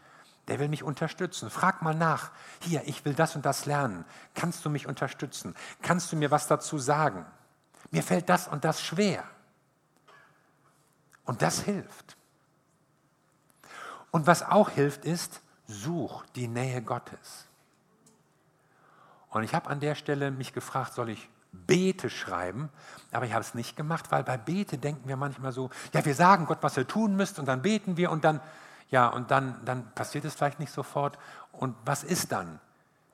der 0.49 0.59
will 0.59 0.69
mich 0.69 0.83
unterstützen. 0.83 1.49
Frag 1.49 1.81
mal 1.81 1.95
nach, 1.95 2.31
hier, 2.61 2.83
ich 2.87 3.05
will 3.05 3.15
das 3.15 3.37
und 3.37 3.47
das 3.47 3.67
lernen, 3.67 4.05
kannst 4.35 4.65
du 4.65 4.71
mich 4.71 4.87
unterstützen? 4.87 5.55
Kannst 5.81 6.13
du 6.13 6.17
mir 6.17 6.31
was 6.31 6.47
dazu 6.47 6.79
sagen? 6.79 7.25
Mir 7.91 8.03
fällt 8.03 8.29
das 8.29 8.49
und 8.49 8.65
das 8.65 8.83
schwer. 8.83 9.25
Und 11.25 11.43
das 11.43 11.61
hilft. 11.61 12.17
Und 14.11 14.27
was 14.27 14.43
auch 14.43 14.71
hilft, 14.71 15.05
ist, 15.05 15.41
such 15.71 16.25
die 16.35 16.49
Nähe 16.49 16.83
Gottes. 16.83 17.47
Und 19.31 19.45
ich 19.45 19.55
habe 19.55 19.71
an 19.71 19.81
der 19.81 19.95
Stelle 19.95 20.31
mich 20.31 20.53
gefragt, 20.53 20.93
soll 20.93 21.11
ich 21.11 21.29
Bete 21.53 22.11
schreiben, 22.11 22.69
aber 23.11 23.27
ich 23.27 23.33
habe 23.33 23.43
es 23.43 23.55
nicht 23.55 23.77
gemacht, 23.77 24.11
weil 24.11 24.23
bei 24.23 24.37
Bete 24.37 24.79
denken 24.79 25.09
wir 25.09 25.17
manchmal 25.17 25.53
so, 25.53 25.71
ja, 25.93 26.05
wir 26.05 26.15
sagen 26.15 26.47
Gott, 26.47 26.59
was 26.63 26.77
er 26.77 26.87
tun 26.87 27.17
müsste 27.17 27.41
und 27.41 27.47
dann 27.47 27.63
beten 27.63 27.97
wir 27.97 28.11
und 28.11 28.25
dann, 28.25 28.41
ja, 28.91 29.09
und 29.09 29.31
dann, 29.31 29.65
dann 29.65 29.93
passiert 29.95 30.25
es 30.25 30.35
vielleicht 30.35 30.61
nicht 30.61 30.73
sofort. 30.73 31.19
Und 31.53 31.77
was 31.85 32.05
ist 32.05 32.33
dann? 32.33 32.61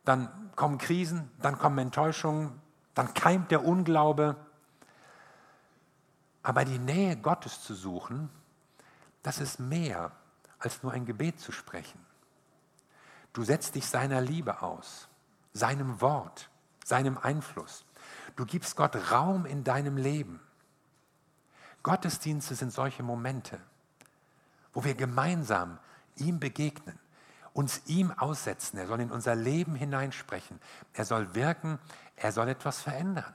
Dann 0.05 0.29
kommen 0.55 0.79
Krisen, 0.79 1.31
dann 1.41 1.59
kommen 1.59 1.79
Enttäuschungen, 1.79 2.61
dann 2.95 3.13
keimt 3.15 3.51
der 3.51 3.65
Unglaube. 3.65 4.37
Aber 6.43 6.65
die 6.65 6.79
Nähe 6.79 7.17
Gottes 7.17 7.63
zu 7.63 7.75
suchen, 7.75 8.31
das 9.23 9.41
ist 9.41 9.59
mehr 9.59 10.13
als 10.59 10.83
nur 10.83 10.93
ein 10.93 11.05
Gebet 11.05 11.41
zu 11.41 11.53
sprechen. 11.53 12.06
Du 13.37 13.45
setzt 13.45 13.75
dich 13.75 13.87
seiner 13.87 14.23
Liebe 14.23 14.63
aus, 14.63 15.09
seinem 15.53 16.01
Wort, 16.01 16.49
seinem 16.83 17.19
Einfluss. 17.19 17.85
Du 18.35 18.47
gibst 18.47 18.77
Gott 18.77 18.97
Raum 19.11 19.45
in 19.45 19.63
deinem 19.63 19.99
Leben. 19.99 20.41
Gottesdienste 21.83 22.55
sind 22.55 22.73
solche 22.73 23.03
Momente, 23.03 23.61
wo 24.73 24.85
wir 24.85 24.95
gemeinsam 24.95 25.79
ihm 26.15 26.41
begegnen, 26.41 26.99
uns 27.53 27.83
ihm 27.85 28.11
aussetzen. 28.11 28.79
Er 28.79 28.87
soll 28.87 29.01
in 29.01 29.11
unser 29.11 29.35
Leben 29.35 29.75
hineinsprechen. 29.75 30.59
Er 30.95 31.05
soll 31.05 31.35
wirken. 31.35 31.79
Er 32.17 32.33
soll 32.33 32.49
etwas 32.49 32.81
verändern. 32.81 33.35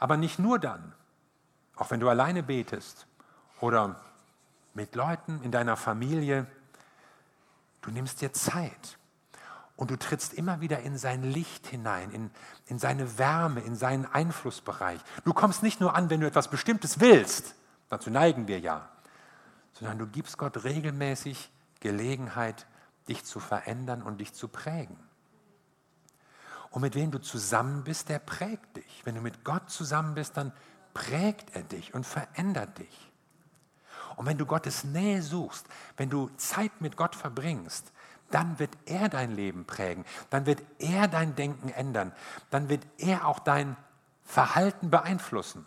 Aber 0.00 0.16
nicht 0.16 0.40
nur 0.40 0.58
dann, 0.58 0.92
auch 1.76 1.92
wenn 1.92 2.00
du 2.00 2.08
alleine 2.08 2.42
betest 2.42 3.06
oder 3.60 4.00
mit 4.74 4.96
Leuten 4.96 5.40
in 5.44 5.52
deiner 5.52 5.76
Familie. 5.76 6.48
Du 7.86 7.92
nimmst 7.92 8.20
dir 8.20 8.32
Zeit 8.32 8.98
und 9.76 9.92
du 9.92 9.96
trittst 9.96 10.34
immer 10.34 10.60
wieder 10.60 10.80
in 10.80 10.98
sein 10.98 11.22
Licht 11.22 11.68
hinein, 11.68 12.10
in, 12.10 12.30
in 12.66 12.80
seine 12.80 13.16
Wärme, 13.16 13.60
in 13.60 13.76
seinen 13.76 14.06
Einflussbereich. 14.06 15.00
Du 15.24 15.32
kommst 15.32 15.62
nicht 15.62 15.80
nur 15.80 15.94
an, 15.94 16.10
wenn 16.10 16.20
du 16.20 16.26
etwas 16.26 16.50
Bestimmtes 16.50 16.98
willst, 16.98 17.54
dazu 17.88 18.10
neigen 18.10 18.48
wir 18.48 18.58
ja, 18.58 18.88
sondern 19.72 19.98
du 19.98 20.08
gibst 20.08 20.36
Gott 20.36 20.64
regelmäßig 20.64 21.48
Gelegenheit, 21.78 22.66
dich 23.08 23.24
zu 23.24 23.38
verändern 23.38 24.02
und 24.02 24.18
dich 24.18 24.34
zu 24.34 24.48
prägen. 24.48 24.98
Und 26.70 26.82
mit 26.82 26.96
wem 26.96 27.12
du 27.12 27.20
zusammen 27.20 27.84
bist, 27.84 28.08
der 28.08 28.18
prägt 28.18 28.76
dich. 28.76 29.02
Wenn 29.04 29.14
du 29.14 29.20
mit 29.20 29.44
Gott 29.44 29.70
zusammen 29.70 30.14
bist, 30.14 30.36
dann 30.36 30.52
prägt 30.92 31.54
er 31.54 31.62
dich 31.62 31.94
und 31.94 32.04
verändert 32.04 32.78
dich. 32.78 33.05
Und 34.16 34.26
wenn 34.26 34.38
du 34.38 34.46
Gottes 34.46 34.84
Nähe 34.84 35.22
suchst, 35.22 35.66
wenn 35.96 36.10
du 36.10 36.30
Zeit 36.36 36.80
mit 36.80 36.96
Gott 36.96 37.14
verbringst, 37.14 37.92
dann 38.30 38.58
wird 38.58 38.76
er 38.86 39.08
dein 39.08 39.30
Leben 39.30 39.64
prägen, 39.66 40.04
dann 40.30 40.46
wird 40.46 40.62
er 40.78 41.06
dein 41.06 41.36
Denken 41.36 41.68
ändern, 41.68 42.12
dann 42.50 42.68
wird 42.68 42.84
er 42.98 43.26
auch 43.26 43.38
dein 43.38 43.76
Verhalten 44.24 44.90
beeinflussen. 44.90 45.66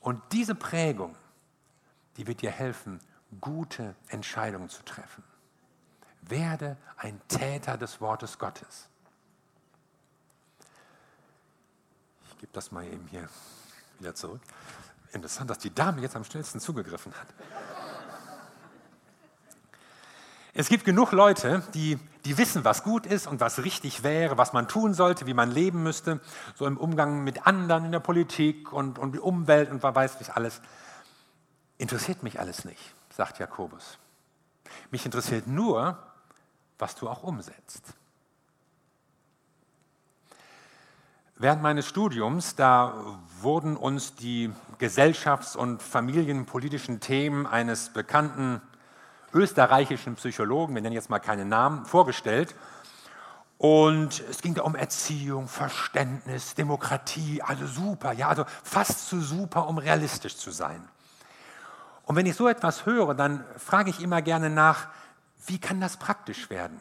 Und 0.00 0.20
diese 0.32 0.54
Prägung, 0.54 1.16
die 2.16 2.26
wird 2.26 2.42
dir 2.42 2.50
helfen, 2.50 3.00
gute 3.40 3.94
Entscheidungen 4.08 4.68
zu 4.68 4.82
treffen. 4.84 5.24
Werde 6.22 6.76
ein 6.96 7.20
Täter 7.28 7.78
des 7.78 8.00
Wortes 8.00 8.38
Gottes. 8.38 8.88
Ich 12.30 12.38
gebe 12.38 12.52
das 12.52 12.72
mal 12.72 12.84
eben 12.84 13.06
hier 13.06 13.28
wieder 13.98 14.14
zurück. 14.14 14.40
Interessant, 15.12 15.50
dass 15.50 15.58
die 15.58 15.74
Dame 15.74 16.00
jetzt 16.00 16.16
am 16.16 16.24
schnellsten 16.24 16.58
zugegriffen 16.60 17.12
hat. 17.12 17.26
Es 20.54 20.68
gibt 20.68 20.84
genug 20.84 21.12
Leute, 21.12 21.62
die, 21.72 21.98
die 22.26 22.36
wissen, 22.36 22.64
was 22.64 22.82
gut 22.82 23.06
ist 23.06 23.26
und 23.26 23.40
was 23.40 23.64
richtig 23.64 24.02
wäre, 24.02 24.36
was 24.36 24.52
man 24.52 24.68
tun 24.68 24.92
sollte, 24.92 25.26
wie 25.26 25.32
man 25.32 25.50
leben 25.50 25.82
müsste, 25.82 26.20
so 26.54 26.66
im 26.66 26.76
Umgang 26.76 27.24
mit 27.24 27.46
anderen 27.46 27.86
in 27.86 27.92
der 27.92 28.00
Politik 28.00 28.70
und, 28.70 28.98
und 28.98 29.12
die 29.12 29.18
Umwelt 29.18 29.70
und 29.70 29.82
wer 29.82 29.94
weiß 29.94 30.18
nicht 30.18 30.36
alles. 30.36 30.60
Interessiert 31.78 32.22
mich 32.22 32.38
alles 32.38 32.66
nicht, 32.66 32.94
sagt 33.10 33.38
Jakobus. 33.38 33.98
Mich 34.90 35.06
interessiert 35.06 35.46
nur, 35.46 35.98
was 36.78 36.94
du 36.96 37.08
auch 37.08 37.22
umsetzt. 37.22 37.94
Während 41.42 41.60
meines 41.60 41.88
Studiums, 41.88 42.54
da 42.54 42.94
wurden 43.40 43.76
uns 43.76 44.14
die 44.14 44.52
gesellschafts- 44.78 45.56
und 45.56 45.82
familienpolitischen 45.82 47.00
Themen 47.00 47.48
eines 47.48 47.88
bekannten 47.88 48.60
österreichischen 49.34 50.14
Psychologen, 50.14 50.72
wir 50.76 50.82
nennen 50.82 50.94
jetzt 50.94 51.10
mal 51.10 51.18
keinen 51.18 51.48
Namen, 51.48 51.84
vorgestellt. 51.84 52.54
Und 53.58 54.22
es 54.30 54.40
ging 54.40 54.54
da 54.54 54.62
um 54.62 54.76
Erziehung, 54.76 55.48
Verständnis, 55.48 56.54
Demokratie, 56.54 57.42
also 57.42 57.66
super, 57.66 58.12
ja, 58.12 58.28
also 58.28 58.44
fast 58.62 59.08
zu 59.08 59.20
super, 59.20 59.66
um 59.66 59.78
realistisch 59.78 60.36
zu 60.36 60.52
sein. 60.52 60.88
Und 62.04 62.14
wenn 62.14 62.26
ich 62.26 62.36
so 62.36 62.46
etwas 62.46 62.86
höre, 62.86 63.14
dann 63.14 63.44
frage 63.56 63.90
ich 63.90 64.00
immer 64.00 64.22
gerne 64.22 64.48
nach, 64.48 64.86
wie 65.46 65.58
kann 65.58 65.80
das 65.80 65.96
praktisch 65.96 66.50
werden? 66.50 66.80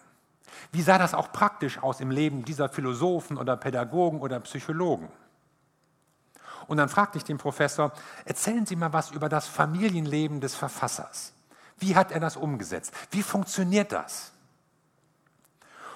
Wie 0.71 0.81
sah 0.81 0.97
das 0.97 1.13
auch 1.13 1.31
praktisch 1.31 1.81
aus 1.81 1.99
im 1.99 2.11
Leben 2.11 2.45
dieser 2.45 2.69
Philosophen 2.69 3.37
oder 3.37 3.57
Pädagogen 3.57 4.21
oder 4.21 4.39
Psychologen? 4.39 5.09
Und 6.67 6.77
dann 6.77 6.89
fragte 6.89 7.17
ich 7.17 7.23
den 7.23 7.37
Professor, 7.37 7.91
erzählen 8.25 8.65
Sie 8.65 8.75
mal 8.75 8.93
was 8.93 9.11
über 9.11 9.29
das 9.29 9.47
Familienleben 9.47 10.41
des 10.41 10.55
Verfassers. 10.55 11.33
Wie 11.77 11.95
hat 11.95 12.11
er 12.11 12.19
das 12.19 12.37
umgesetzt? 12.37 12.93
Wie 13.09 13.23
funktioniert 13.23 13.91
das? 13.91 14.31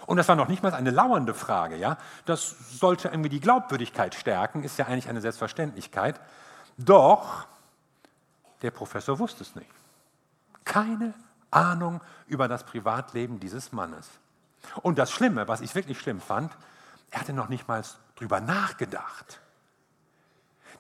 Und 0.05 0.17
das 0.17 0.27
war 0.27 0.35
noch 0.35 0.47
nicht 0.47 0.63
mal 0.63 0.73
eine 0.73 0.91
lauernde 0.91 1.33
Frage, 1.33 1.77
ja. 1.77 1.97
Das 2.25 2.55
sollte 2.79 3.07
irgendwie 3.07 3.29
die 3.29 3.39
Glaubwürdigkeit 3.39 4.13
stärken, 4.15 4.63
ist 4.63 4.77
ja 4.77 4.85
eigentlich 4.85 5.09
eine 5.09 5.21
Selbstverständlichkeit. 5.21 6.19
Doch 6.77 7.47
der 8.61 8.71
Professor 8.71 9.19
wusste 9.19 9.43
es 9.43 9.55
nicht. 9.55 9.69
Keine 10.63 11.13
Ahnung 11.51 12.01
über 12.27 12.47
das 12.47 12.63
Privatleben 12.63 13.39
dieses 13.39 13.71
Mannes. 13.71 14.09
Und 14.81 14.97
das 14.97 15.11
Schlimme, 15.11 15.47
was 15.47 15.61
ich 15.61 15.75
wirklich 15.75 15.99
schlimm 15.99 16.21
fand, 16.21 16.55
er 17.11 17.21
hatte 17.21 17.33
noch 17.33 17.49
nicht 17.49 17.67
mal 17.67 17.83
drüber 18.15 18.41
nachgedacht, 18.41 19.39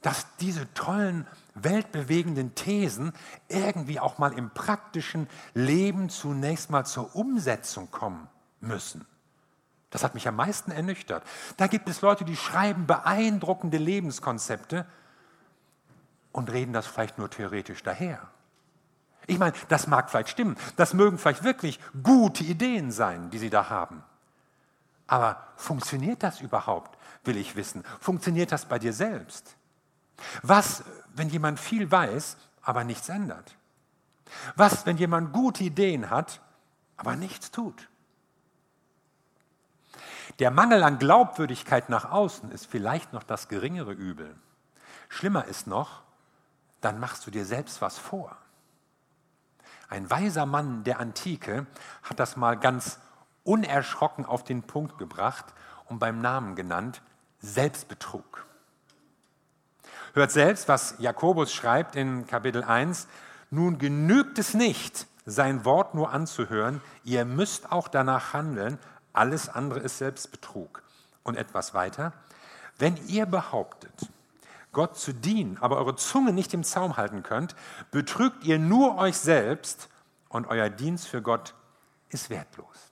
dass 0.01 0.27
diese 0.37 0.71
tollen, 0.73 1.25
weltbewegenden 1.55 2.53
Thesen 2.53 3.13
irgendwie 3.47 3.99
auch 3.99 4.17
mal 4.17 4.33
im 4.33 4.51
praktischen 4.51 5.27
Leben 5.53 6.09
zunächst 6.09 6.69
mal 6.69 6.85
zur 6.85 7.15
Umsetzung 7.15 7.89
kommen 7.89 8.27
müssen. 8.59 9.05
Das 9.89 10.03
hat 10.03 10.13
mich 10.13 10.27
am 10.27 10.35
meisten 10.35 10.71
ernüchtert. 10.71 11.23
Da 11.57 11.67
gibt 11.67 11.87
es 11.87 12.01
Leute, 12.01 12.25
die 12.25 12.35
schreiben 12.35 12.85
beeindruckende 12.85 13.77
Lebenskonzepte 13.77 14.85
und 16.31 16.51
reden 16.51 16.73
das 16.73 16.85
vielleicht 16.85 17.17
nur 17.17 17.29
theoretisch 17.29 17.81
daher. 17.81 18.27
Ich 19.27 19.39
meine, 19.39 19.53
das 19.69 19.87
mag 19.87 20.09
vielleicht 20.09 20.29
stimmen, 20.29 20.57
das 20.75 20.93
mögen 20.93 21.17
vielleicht 21.17 21.43
wirklich 21.43 21.79
gute 22.03 22.43
Ideen 22.43 22.91
sein, 22.91 23.29
die 23.29 23.39
sie 23.39 23.49
da 23.49 23.69
haben. 23.69 24.03
Aber 25.07 25.47
funktioniert 25.55 26.23
das 26.23 26.41
überhaupt, 26.41 26.97
will 27.23 27.37
ich 27.37 27.55
wissen? 27.55 27.83
Funktioniert 27.99 28.51
das 28.51 28.65
bei 28.65 28.79
dir 28.79 28.93
selbst? 28.93 29.55
Was, 30.41 30.83
wenn 31.13 31.29
jemand 31.29 31.59
viel 31.59 31.91
weiß, 31.91 32.37
aber 32.61 32.83
nichts 32.83 33.09
ändert? 33.09 33.55
Was, 34.55 34.85
wenn 34.85 34.97
jemand 34.97 35.33
gute 35.33 35.63
Ideen 35.63 36.09
hat, 36.09 36.41
aber 36.97 37.15
nichts 37.15 37.51
tut? 37.51 37.89
Der 40.39 40.51
Mangel 40.51 40.83
an 40.83 40.99
Glaubwürdigkeit 40.99 41.89
nach 41.89 42.11
außen 42.11 42.51
ist 42.51 42.65
vielleicht 42.65 43.13
noch 43.13 43.23
das 43.23 43.47
geringere 43.47 43.93
Übel. 43.93 44.35
Schlimmer 45.07 45.45
ist 45.45 45.67
noch, 45.67 46.01
dann 46.81 46.99
machst 46.99 47.25
du 47.25 47.31
dir 47.31 47.45
selbst 47.45 47.81
was 47.81 47.97
vor. 47.97 48.35
Ein 49.89 50.09
weiser 50.09 50.45
Mann 50.45 50.83
der 50.83 50.99
Antike 50.99 51.67
hat 52.03 52.19
das 52.19 52.37
mal 52.37 52.57
ganz 52.57 52.99
unerschrocken 53.43 54.25
auf 54.25 54.43
den 54.43 54.63
Punkt 54.63 54.97
gebracht 54.97 55.45
und 55.85 55.99
beim 55.99 56.21
Namen 56.21 56.55
genannt 56.55 57.01
Selbstbetrug. 57.39 58.45
Hört 60.13 60.31
selbst, 60.31 60.67
was 60.67 60.95
Jakobus 60.99 61.53
schreibt 61.53 61.95
in 61.95 62.25
Kapitel 62.25 62.63
1. 62.63 63.07
Nun 63.51 63.77
genügt 63.77 64.39
es 64.39 64.53
nicht, 64.53 65.07
sein 65.25 65.65
Wort 65.65 65.93
nur 65.93 66.11
anzuhören, 66.11 66.81
ihr 67.03 67.25
müsst 67.25 67.71
auch 67.71 67.87
danach 67.87 68.33
handeln, 68.33 68.79
alles 69.13 69.49
andere 69.49 69.79
ist 69.79 69.97
Selbstbetrug. 69.97 70.83
Und 71.23 71.37
etwas 71.37 71.73
weiter, 71.73 72.13
wenn 72.77 72.97
ihr 73.07 73.25
behauptet, 73.25 74.09
Gott 74.75 74.97
zu 74.97 75.13
dienen, 75.13 75.57
aber 75.61 75.77
eure 75.77 75.95
Zunge 75.95 76.33
nicht 76.33 76.53
im 76.53 76.65
Zaum 76.65 76.97
halten 76.97 77.23
könnt, 77.23 77.55
betrügt 77.91 78.43
ihr 78.43 78.59
nur 78.59 78.97
euch 78.97 79.15
selbst 79.15 79.87
und 80.27 80.47
euer 80.47 80.69
Dienst 80.69 81.07
für 81.07 81.21
Gott 81.21 81.55
ist 82.09 82.29
wertlos. 82.29 82.91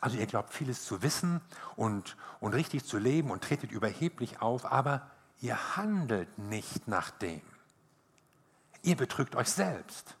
Also 0.00 0.16
ihr 0.16 0.26
glaubt 0.26 0.54
vieles 0.54 0.86
zu 0.86 1.02
wissen 1.02 1.42
und, 1.76 2.16
und 2.40 2.54
richtig 2.54 2.86
zu 2.86 2.96
leben 2.96 3.30
und 3.30 3.44
tretet 3.44 3.72
überheblich 3.72 4.40
auf, 4.40 4.64
aber 4.64 5.10
ihr 5.40 5.76
handelt 5.76 6.38
nicht 6.38 6.88
nach 6.88 7.10
dem. 7.10 7.42
Ihr 8.82 8.96
betrügt 8.96 9.36
euch 9.36 9.50
selbst. 9.50 10.16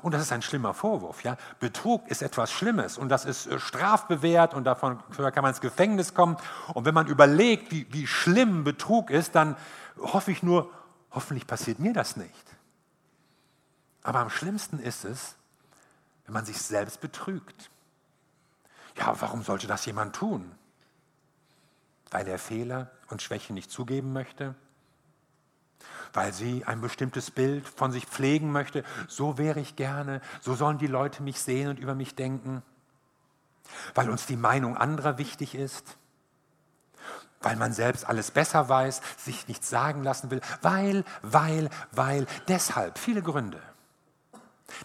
Und 0.00 0.12
das 0.14 0.22
ist 0.22 0.32
ein 0.32 0.42
schlimmer 0.42 0.72
Vorwurf. 0.72 1.22
Ja? 1.22 1.36
Betrug 1.60 2.08
ist 2.08 2.22
etwas 2.22 2.50
Schlimmes 2.50 2.96
und 2.96 3.08
das 3.08 3.24
ist 3.24 3.46
äh, 3.46 3.58
strafbewehrt 3.58 4.54
und 4.54 4.64
davon 4.64 4.98
kann 5.16 5.42
man 5.42 5.50
ins 5.50 5.60
Gefängnis 5.60 6.14
kommen. 6.14 6.36
Und 6.72 6.84
wenn 6.84 6.94
man 6.94 7.06
überlegt, 7.06 7.70
wie, 7.70 7.86
wie 7.92 8.06
schlimm 8.06 8.64
Betrug 8.64 9.10
ist, 9.10 9.34
dann 9.34 9.56
hoffe 9.98 10.32
ich 10.32 10.42
nur, 10.42 10.70
hoffentlich 11.10 11.46
passiert 11.46 11.78
mir 11.78 11.92
das 11.92 12.16
nicht. 12.16 12.56
Aber 14.02 14.20
am 14.20 14.30
schlimmsten 14.30 14.78
ist 14.78 15.04
es, 15.04 15.36
wenn 16.24 16.32
man 16.32 16.44
sich 16.44 16.60
selbst 16.60 17.00
betrügt. 17.00 17.70
Ja, 18.96 19.14
warum 19.20 19.42
sollte 19.42 19.66
das 19.66 19.84
jemand 19.86 20.16
tun? 20.16 20.52
Weil 22.10 22.26
er 22.28 22.38
Fehler 22.38 22.90
und 23.08 23.22
Schwäche 23.22 23.52
nicht 23.52 23.70
zugeben 23.70 24.12
möchte? 24.12 24.54
Weil 26.12 26.32
sie 26.32 26.64
ein 26.64 26.80
bestimmtes 26.80 27.30
Bild 27.30 27.66
von 27.66 27.92
sich 27.92 28.06
pflegen 28.06 28.52
möchte. 28.52 28.84
So 29.08 29.38
wäre 29.38 29.60
ich 29.60 29.76
gerne, 29.76 30.20
so 30.40 30.54
sollen 30.54 30.78
die 30.78 30.86
Leute 30.86 31.22
mich 31.22 31.40
sehen 31.40 31.68
und 31.68 31.78
über 31.78 31.94
mich 31.94 32.14
denken. 32.14 32.62
Weil 33.94 34.10
uns 34.10 34.26
die 34.26 34.36
Meinung 34.36 34.76
anderer 34.76 35.18
wichtig 35.18 35.54
ist. 35.54 35.96
Weil 37.40 37.56
man 37.56 37.72
selbst 37.72 38.06
alles 38.06 38.30
besser 38.30 38.68
weiß, 38.68 39.00
sich 39.16 39.48
nichts 39.48 39.68
sagen 39.68 40.02
lassen 40.04 40.30
will. 40.30 40.40
Weil, 40.60 41.04
weil, 41.22 41.70
weil, 41.90 42.26
deshalb, 42.48 42.98
viele 42.98 43.22
Gründe. 43.22 43.60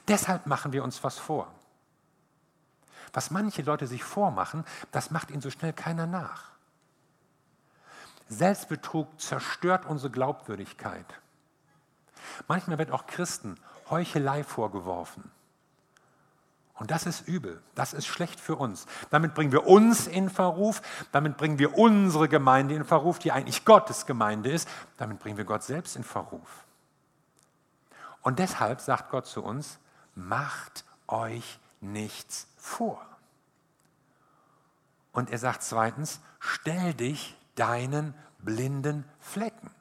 Deshalb 0.08 0.48
machen 0.48 0.74
wir 0.74 0.84
uns 0.84 1.04
was 1.04 1.18
vor. 1.18 1.52
Was 3.13 3.32
manche 3.32 3.62
Leute 3.62 3.88
sich 3.88 4.04
vormachen, 4.04 4.63
das 4.92 5.12
macht 5.12 5.32
ihnen 5.32 5.42
so 5.42 5.50
schnell 5.50 5.74
keiner 5.74 6.08
nach. 6.08 6.57
Selbstbetrug 8.30 9.20
zerstört 9.20 9.86
unsere 9.86 10.12
Glaubwürdigkeit. 10.12 11.06
Manchmal 12.48 12.78
wird 12.78 12.92
auch 12.92 13.08
Christen 13.08 13.58
Heuchelei 13.90 14.44
vorgeworfen. 14.44 15.32
Und 16.76 16.92
das 16.92 17.08
ist 17.08 17.28
übel, 17.28 17.63
das 17.74 17.94
ist 17.94 18.06
schlecht 18.06 18.40
für 18.40 18.56
uns. 18.56 18.86
Damit 19.10 19.34
bringen 19.34 19.52
wir 19.52 19.66
uns 19.66 20.06
in 20.06 20.30
Verruf, 20.30 20.84
damit 21.12 21.38
bringen 21.38 21.58
wir 21.58 21.76
unsere 21.76 22.30
Gemeinde 22.30 22.76
in 22.76 22.86
Verruf, 22.86 23.18
die 23.18 23.32
eigentlich 23.32 23.66
Gottes 23.66 24.06
Gemeinde 24.06 24.52
ist, 24.52 24.70
damit 24.98 25.18
bringen 25.20 25.38
wir 25.38 25.46
Gott 25.46 25.63
selbst 25.63 25.96
in 25.96 26.04
Verruf. 26.04 26.66
Und 28.22 28.38
deshalb 28.38 28.82
sagt 28.82 29.10
Gott 29.10 29.26
zu 29.26 29.44
uns, 29.44 29.80
macht 30.13 30.86
euch 31.08 31.60
nichts 31.82 32.48
vor. 32.58 33.04
Und 35.13 35.32
er 35.32 35.40
sagt 35.40 35.63
zweitens, 35.63 36.20
stell 36.40 36.94
dich 36.94 37.37
deinen 37.58 38.13
blinden 38.39 39.04
Flecken. 39.20 39.72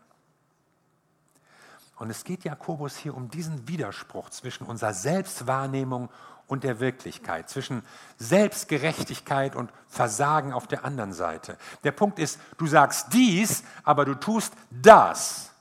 Und 1.97 2.11
es 2.11 2.25
geht 2.25 2.45
Jakobus 2.45 2.97
hier 2.97 3.15
um 3.15 3.31
diesen 3.31 3.69
Widerspruch 3.69 4.31
zwischen 4.31 4.67
unserer 4.67 4.93
Selbstwahrnehmung 4.93 6.11
und 6.47 6.63
der 6.63 6.79
Wirklichkeit, 6.79 7.49
zwischen 7.49 7.83
Selbstgerechtigkeit 8.19 9.57
und 9.57 9.73
Versagen 9.89 10.53
auf 10.53 10.67
der 10.67 10.85
anderen 10.85 11.13
Seite. 11.13 11.59
Der 11.85 11.93
Punkt 11.93 12.19
ist, 12.19 12.39
du 12.59 12.67
sagst 12.67 13.13
dies, 13.13 13.65
aber 13.83 14.05
du 14.05 14.15
tust 14.15 14.53
das. 14.71 15.53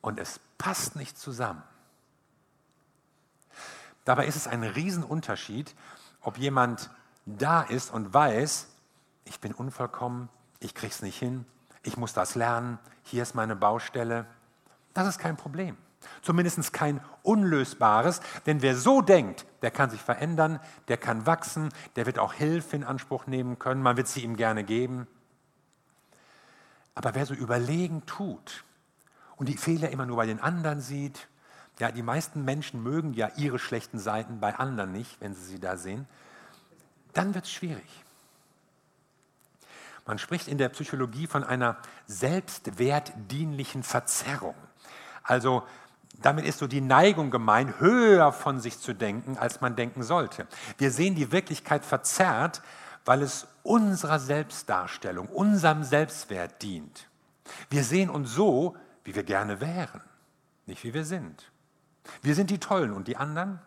Und 0.00 0.20
es 0.20 0.38
passt 0.58 0.96
nicht 0.96 1.18
zusammen. 1.18 1.62
Dabei 4.04 4.26
ist 4.26 4.36
es 4.36 4.46
ein 4.46 4.62
Riesenunterschied, 4.62 5.74
ob 6.20 6.38
jemand 6.38 6.90
da 7.26 7.62
ist 7.62 7.92
und 7.92 8.14
weiß, 8.14 8.68
ich 9.24 9.40
bin 9.40 9.52
unvollkommen, 9.52 10.28
ich 10.60 10.74
krieg's 10.74 11.02
nicht 11.02 11.18
hin, 11.18 11.44
ich 11.82 11.96
muss 11.96 12.12
das 12.12 12.34
lernen, 12.34 12.78
hier 13.02 13.22
ist 13.22 13.34
meine 13.34 13.56
Baustelle. 13.56 14.26
Das 14.94 15.06
ist 15.06 15.18
kein 15.18 15.36
Problem. 15.36 15.76
Zumindest 16.22 16.72
kein 16.72 17.00
unlösbares, 17.22 18.20
denn 18.46 18.62
wer 18.62 18.76
so 18.76 19.02
denkt, 19.02 19.46
der 19.62 19.70
kann 19.70 19.90
sich 19.90 20.00
verändern, 20.00 20.60
der 20.88 20.96
kann 20.96 21.26
wachsen, 21.26 21.70
der 21.96 22.06
wird 22.06 22.18
auch 22.18 22.32
Hilfe 22.32 22.76
in 22.76 22.84
Anspruch 22.84 23.26
nehmen 23.26 23.58
können, 23.58 23.82
man 23.82 23.96
wird 23.96 24.08
sie 24.08 24.22
ihm 24.22 24.36
gerne 24.36 24.64
geben. 24.64 25.06
Aber 26.94 27.14
wer 27.14 27.26
so 27.26 27.34
überlegen 27.34 28.06
tut 28.06 28.64
und 29.36 29.48
die 29.48 29.56
Fehler 29.56 29.90
immer 29.90 30.06
nur 30.06 30.16
bei 30.16 30.26
den 30.26 30.40
anderen 30.40 30.80
sieht, 30.80 31.28
ja, 31.78 31.92
die 31.92 32.02
meisten 32.02 32.44
Menschen 32.44 32.82
mögen 32.82 33.14
ja 33.14 33.30
ihre 33.36 33.58
schlechten 33.58 33.98
Seiten 33.98 34.40
bei 34.40 34.54
anderen 34.54 34.92
nicht, 34.92 35.20
wenn 35.20 35.34
sie 35.34 35.44
sie 35.44 35.60
da 35.60 35.76
sehen, 35.76 36.06
dann 37.12 37.34
wird 37.34 37.44
es 37.44 37.52
schwierig. 37.52 38.04
Man 40.08 40.18
spricht 40.18 40.48
in 40.48 40.56
der 40.56 40.70
Psychologie 40.70 41.26
von 41.26 41.44
einer 41.44 41.76
selbstwertdienlichen 42.06 43.82
Verzerrung. 43.82 44.54
Also 45.22 45.64
damit 46.22 46.46
ist 46.46 46.60
so 46.60 46.66
die 46.66 46.80
Neigung 46.80 47.30
gemeint, 47.30 47.78
höher 47.78 48.32
von 48.32 48.58
sich 48.58 48.80
zu 48.80 48.94
denken, 48.94 49.36
als 49.36 49.60
man 49.60 49.76
denken 49.76 50.02
sollte. 50.02 50.46
Wir 50.78 50.90
sehen 50.92 51.14
die 51.14 51.30
Wirklichkeit 51.30 51.84
verzerrt, 51.84 52.62
weil 53.04 53.20
es 53.20 53.48
unserer 53.62 54.18
Selbstdarstellung, 54.18 55.28
unserem 55.28 55.84
Selbstwert 55.84 56.62
dient. 56.62 57.06
Wir 57.68 57.84
sehen 57.84 58.08
uns 58.08 58.32
so, 58.32 58.76
wie 59.04 59.14
wir 59.14 59.24
gerne 59.24 59.60
wären, 59.60 60.00
nicht 60.64 60.84
wie 60.84 60.94
wir 60.94 61.04
sind. 61.04 61.52
Wir 62.22 62.34
sind 62.34 62.48
die 62.48 62.60
Tollen 62.60 62.94
und 62.94 63.08
die 63.08 63.18
anderen. 63.18 63.58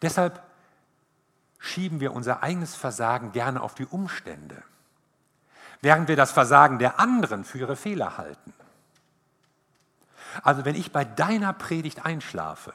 Deshalb 0.00 0.45
schieben 1.66 2.00
wir 2.00 2.12
unser 2.12 2.42
eigenes 2.42 2.74
Versagen 2.74 3.32
gerne 3.32 3.60
auf 3.60 3.74
die 3.74 3.86
Umstände, 3.86 4.62
während 5.80 6.08
wir 6.08 6.16
das 6.16 6.32
Versagen 6.32 6.78
der 6.78 7.00
anderen 7.00 7.44
für 7.44 7.58
ihre 7.58 7.76
Fehler 7.76 8.16
halten. 8.16 8.52
Also 10.42 10.64
wenn 10.64 10.74
ich 10.74 10.92
bei 10.92 11.04
deiner 11.04 11.52
Predigt 11.52 12.04
einschlafe, 12.04 12.74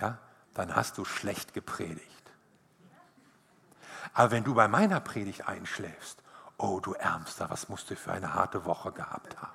ja, 0.00 0.18
dann 0.54 0.74
hast 0.74 0.98
du 0.98 1.04
schlecht 1.04 1.54
gepredigt. 1.54 2.02
Aber 4.12 4.30
wenn 4.30 4.44
du 4.44 4.54
bei 4.54 4.68
meiner 4.68 5.00
Predigt 5.00 5.46
einschläfst, 5.46 6.22
oh 6.58 6.80
du 6.80 6.94
Ärmster, 6.94 7.50
was 7.50 7.68
musst 7.68 7.90
du 7.90 7.96
für 7.96 8.12
eine 8.12 8.34
harte 8.34 8.64
Woche 8.64 8.92
gehabt 8.92 9.36
haben. 9.40 9.52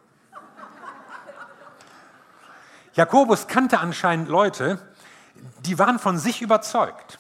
Jakobus 2.93 3.47
kannte 3.47 3.79
anscheinend 3.79 4.27
Leute, 4.27 4.77
die 5.61 5.79
waren 5.79 5.97
von 5.97 6.17
sich 6.17 6.41
überzeugt. 6.41 7.17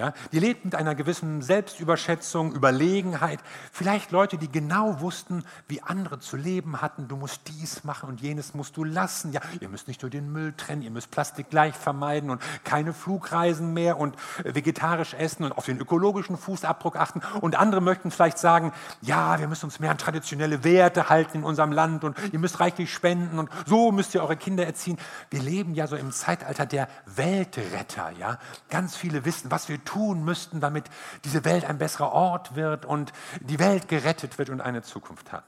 Ja, 0.00 0.14
die 0.32 0.38
lebt 0.38 0.64
mit 0.64 0.74
einer 0.74 0.94
gewissen 0.94 1.42
Selbstüberschätzung, 1.42 2.54
Überlegenheit. 2.54 3.38
Vielleicht 3.70 4.12
Leute, 4.12 4.38
die 4.38 4.50
genau 4.50 5.02
wussten, 5.02 5.44
wie 5.68 5.82
andere 5.82 6.20
zu 6.20 6.38
leben 6.38 6.80
hatten. 6.80 7.06
Du 7.06 7.16
musst 7.16 7.42
dies 7.48 7.84
machen 7.84 8.08
und 8.08 8.18
jenes 8.22 8.54
musst 8.54 8.78
du 8.78 8.84
lassen. 8.84 9.30
Ja, 9.32 9.42
ihr 9.60 9.68
müsst 9.68 9.88
nicht 9.88 10.00
nur 10.00 10.10
den 10.10 10.32
Müll 10.32 10.54
trennen, 10.56 10.80
ihr 10.80 10.90
müsst 10.90 11.10
Plastik 11.10 11.50
gleich 11.50 11.74
vermeiden 11.74 12.30
und 12.30 12.40
keine 12.64 12.94
Flugreisen 12.94 13.74
mehr 13.74 13.98
und 13.98 14.16
äh, 14.42 14.54
vegetarisch 14.54 15.12
essen 15.12 15.44
und 15.44 15.52
auf 15.52 15.66
den 15.66 15.78
ökologischen 15.78 16.38
Fußabdruck 16.38 16.96
achten. 16.96 17.20
Und 17.42 17.56
andere 17.56 17.82
möchten 17.82 18.10
vielleicht 18.10 18.38
sagen, 18.38 18.72
ja, 19.02 19.38
wir 19.38 19.48
müssen 19.48 19.66
uns 19.66 19.80
mehr 19.80 19.90
an 19.90 19.98
traditionelle 19.98 20.64
Werte 20.64 21.10
halten 21.10 21.38
in 21.38 21.44
unserem 21.44 21.72
Land 21.72 22.04
und 22.04 22.16
ihr 22.32 22.38
müsst 22.38 22.58
reichlich 22.58 22.90
spenden 22.90 23.38
und 23.38 23.50
so 23.66 23.92
müsst 23.92 24.14
ihr 24.14 24.22
eure 24.22 24.38
Kinder 24.38 24.64
erziehen. 24.64 24.96
Wir 25.28 25.42
leben 25.42 25.74
ja 25.74 25.86
so 25.86 25.96
im 25.96 26.10
Zeitalter 26.10 26.64
der 26.64 26.88
Weltretter. 27.04 28.12
Ja, 28.18 28.38
ganz 28.70 28.96
viele 28.96 29.26
wissen, 29.26 29.50
was 29.50 29.68
wir 29.68 29.84
tun 29.84 29.89
tun 29.90 30.24
müssten, 30.24 30.60
damit 30.60 30.88
diese 31.24 31.44
Welt 31.44 31.64
ein 31.64 31.78
besserer 31.78 32.12
Ort 32.12 32.54
wird 32.54 32.84
und 32.84 33.12
die 33.40 33.58
Welt 33.58 33.88
gerettet 33.88 34.38
wird 34.38 34.50
und 34.50 34.60
eine 34.60 34.82
Zukunft 34.82 35.32
hat. 35.32 35.44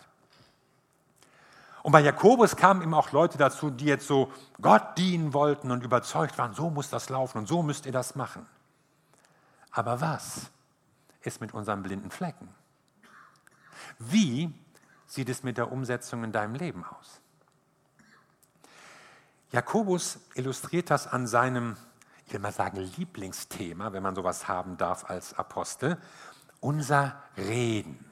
Und 1.83 1.93
bei 1.93 2.01
Jakobus 2.01 2.57
kamen 2.57 2.83
eben 2.83 2.95
auch 2.95 3.13
Leute 3.13 3.39
dazu, 3.39 3.71
die 3.71 3.87
jetzt 3.87 4.07
so 4.07 4.33
Gott 4.61 4.99
dienen 4.99 5.33
wollten 5.33 5.71
und 5.71 5.85
überzeugt 5.85 6.39
waren, 6.39 6.55
so 6.55 6.71
muss 6.71 6.91
das 6.91 7.09
laufen 7.09 7.39
und 7.39 7.49
so 7.49 7.63
müsst 7.63 7.87
ihr 7.87 7.93
das 7.93 8.15
machen. 8.15 8.47
Aber 9.71 10.01
was 10.01 10.51
ist 11.23 11.41
mit 11.41 11.55
unseren 11.55 11.83
blinden 11.83 12.11
Flecken? 12.11 12.49
Wie 13.99 14.53
sieht 15.07 15.29
es 15.29 15.43
mit 15.43 15.57
der 15.57 15.73
Umsetzung 15.73 16.25
in 16.25 16.33
deinem 16.33 16.55
Leben 16.55 16.85
aus? 16.85 17.21
Jakobus 19.51 20.19
illustriert 20.35 20.91
das 20.91 21.07
an 21.07 21.27
seinem 21.27 21.77
will 22.33 22.41
mal 22.41 22.53
sagen, 22.53 22.79
Lieblingsthema, 22.79 23.93
wenn 23.93 24.03
man 24.03 24.15
sowas 24.15 24.49
haben 24.49 24.77
darf 24.77 25.09
als 25.09 25.35
Apostel, 25.35 25.99
unser 26.61 27.21
Reden. 27.37 28.05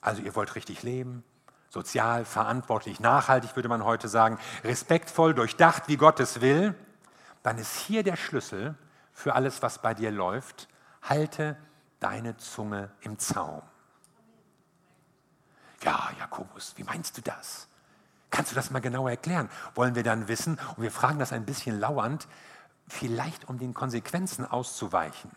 Also 0.00 0.22
ihr 0.22 0.34
wollt 0.34 0.54
richtig 0.54 0.82
leben, 0.82 1.24
sozial, 1.70 2.24
verantwortlich, 2.24 3.00
nachhaltig 3.00 3.56
würde 3.56 3.68
man 3.68 3.84
heute 3.84 4.08
sagen, 4.08 4.38
respektvoll, 4.62 5.34
durchdacht, 5.34 5.88
wie 5.88 5.96
Gott 5.96 6.20
es 6.20 6.40
will, 6.40 6.74
dann 7.42 7.58
ist 7.58 7.76
hier 7.76 8.02
der 8.02 8.16
Schlüssel 8.16 8.74
für 9.12 9.34
alles, 9.34 9.62
was 9.62 9.80
bei 9.80 9.94
dir 9.94 10.10
läuft. 10.10 10.68
Halte 11.02 11.56
deine 12.00 12.36
Zunge 12.36 12.90
im 13.00 13.18
Zaum. 13.18 13.62
Ja, 15.82 16.10
Jakobus, 16.18 16.74
wie 16.76 16.84
meinst 16.84 17.16
du 17.16 17.22
das? 17.22 17.68
Kannst 18.34 18.50
du 18.50 18.56
das 18.56 18.72
mal 18.72 18.80
genauer 18.80 19.10
erklären? 19.10 19.48
Wollen 19.76 19.94
wir 19.94 20.02
dann 20.02 20.26
wissen, 20.26 20.58
und 20.76 20.82
wir 20.82 20.90
fragen 20.90 21.20
das 21.20 21.32
ein 21.32 21.46
bisschen 21.46 21.78
lauernd, 21.78 22.26
vielleicht 22.88 23.48
um 23.48 23.60
den 23.60 23.74
Konsequenzen 23.74 24.44
auszuweichen. 24.44 25.30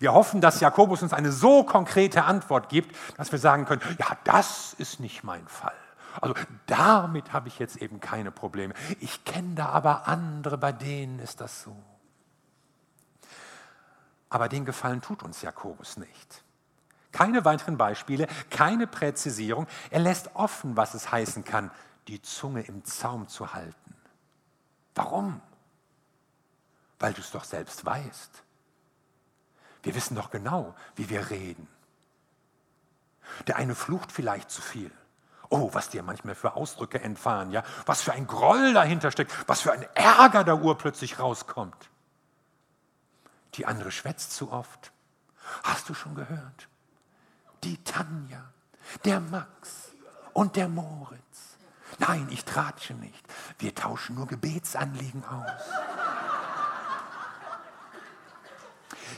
Wir 0.00 0.12
hoffen, 0.12 0.40
dass 0.40 0.58
Jakobus 0.58 1.02
uns 1.02 1.12
eine 1.12 1.30
so 1.30 1.62
konkrete 1.62 2.24
Antwort 2.24 2.68
gibt, 2.68 2.96
dass 3.16 3.30
wir 3.30 3.38
sagen 3.38 3.64
können, 3.64 3.80
ja, 3.96 4.16
das 4.24 4.74
ist 4.78 4.98
nicht 4.98 5.22
mein 5.22 5.46
Fall. 5.46 5.76
Also 6.20 6.34
damit 6.66 7.32
habe 7.32 7.46
ich 7.46 7.60
jetzt 7.60 7.76
eben 7.76 8.00
keine 8.00 8.32
Probleme. 8.32 8.74
Ich 8.98 9.24
kenne 9.24 9.54
da 9.54 9.66
aber 9.66 10.08
andere, 10.08 10.58
bei 10.58 10.72
denen 10.72 11.20
ist 11.20 11.40
das 11.40 11.62
so. 11.62 11.76
Aber 14.30 14.48
den 14.48 14.64
Gefallen 14.64 15.00
tut 15.00 15.22
uns 15.22 15.42
Jakobus 15.42 15.96
nicht. 15.96 16.42
Keine 17.12 17.44
weiteren 17.44 17.76
Beispiele, 17.76 18.26
keine 18.50 18.86
Präzisierung. 18.86 19.66
Er 19.90 20.00
lässt 20.00 20.34
offen, 20.34 20.76
was 20.76 20.94
es 20.94 21.10
heißen 21.10 21.44
kann, 21.44 21.70
die 22.06 22.20
Zunge 22.22 22.62
im 22.62 22.84
Zaum 22.84 23.28
zu 23.28 23.54
halten. 23.54 23.94
Warum? 24.94 25.40
Weil 26.98 27.12
du 27.12 27.20
es 27.20 27.30
doch 27.30 27.44
selbst 27.44 27.84
weißt. 27.84 28.42
Wir 29.82 29.94
wissen 29.94 30.16
doch 30.16 30.30
genau, 30.30 30.74
wie 30.96 31.08
wir 31.08 31.30
reden. 31.30 31.68
Der 33.46 33.56
eine 33.56 33.74
flucht 33.74 34.10
vielleicht 34.10 34.50
zu 34.50 34.60
viel. 34.60 34.90
Oh, 35.50 35.70
was 35.72 35.88
dir 35.88 36.02
manchmal 36.02 36.34
für 36.34 36.54
Ausdrücke 36.54 37.00
entfahren, 37.00 37.50
ja? 37.50 37.62
Was 37.86 38.02
für 38.02 38.12
ein 38.12 38.26
Groll 38.26 38.74
dahinter 38.74 39.10
steckt, 39.10 39.32
was 39.48 39.62
für 39.62 39.72
ein 39.72 39.82
Ärger 39.94 40.44
da 40.44 40.54
urplötzlich 40.54 41.18
rauskommt. 41.18 41.88
Die 43.54 43.64
andere 43.64 43.90
schwätzt 43.90 44.32
zu 44.32 44.52
oft. 44.52 44.92
Hast 45.62 45.88
du 45.88 45.94
schon 45.94 46.14
gehört? 46.14 46.68
Die 47.64 47.82
Tanja, 47.84 48.42
der 49.04 49.20
Max 49.20 49.90
und 50.32 50.56
der 50.56 50.68
Moritz. 50.68 51.18
Nein, 51.98 52.28
ich 52.30 52.44
tratsche 52.44 52.94
nicht. 52.94 53.24
Wir 53.58 53.74
tauschen 53.74 54.16
nur 54.16 54.26
Gebetsanliegen 54.26 55.24
aus. 55.24 55.50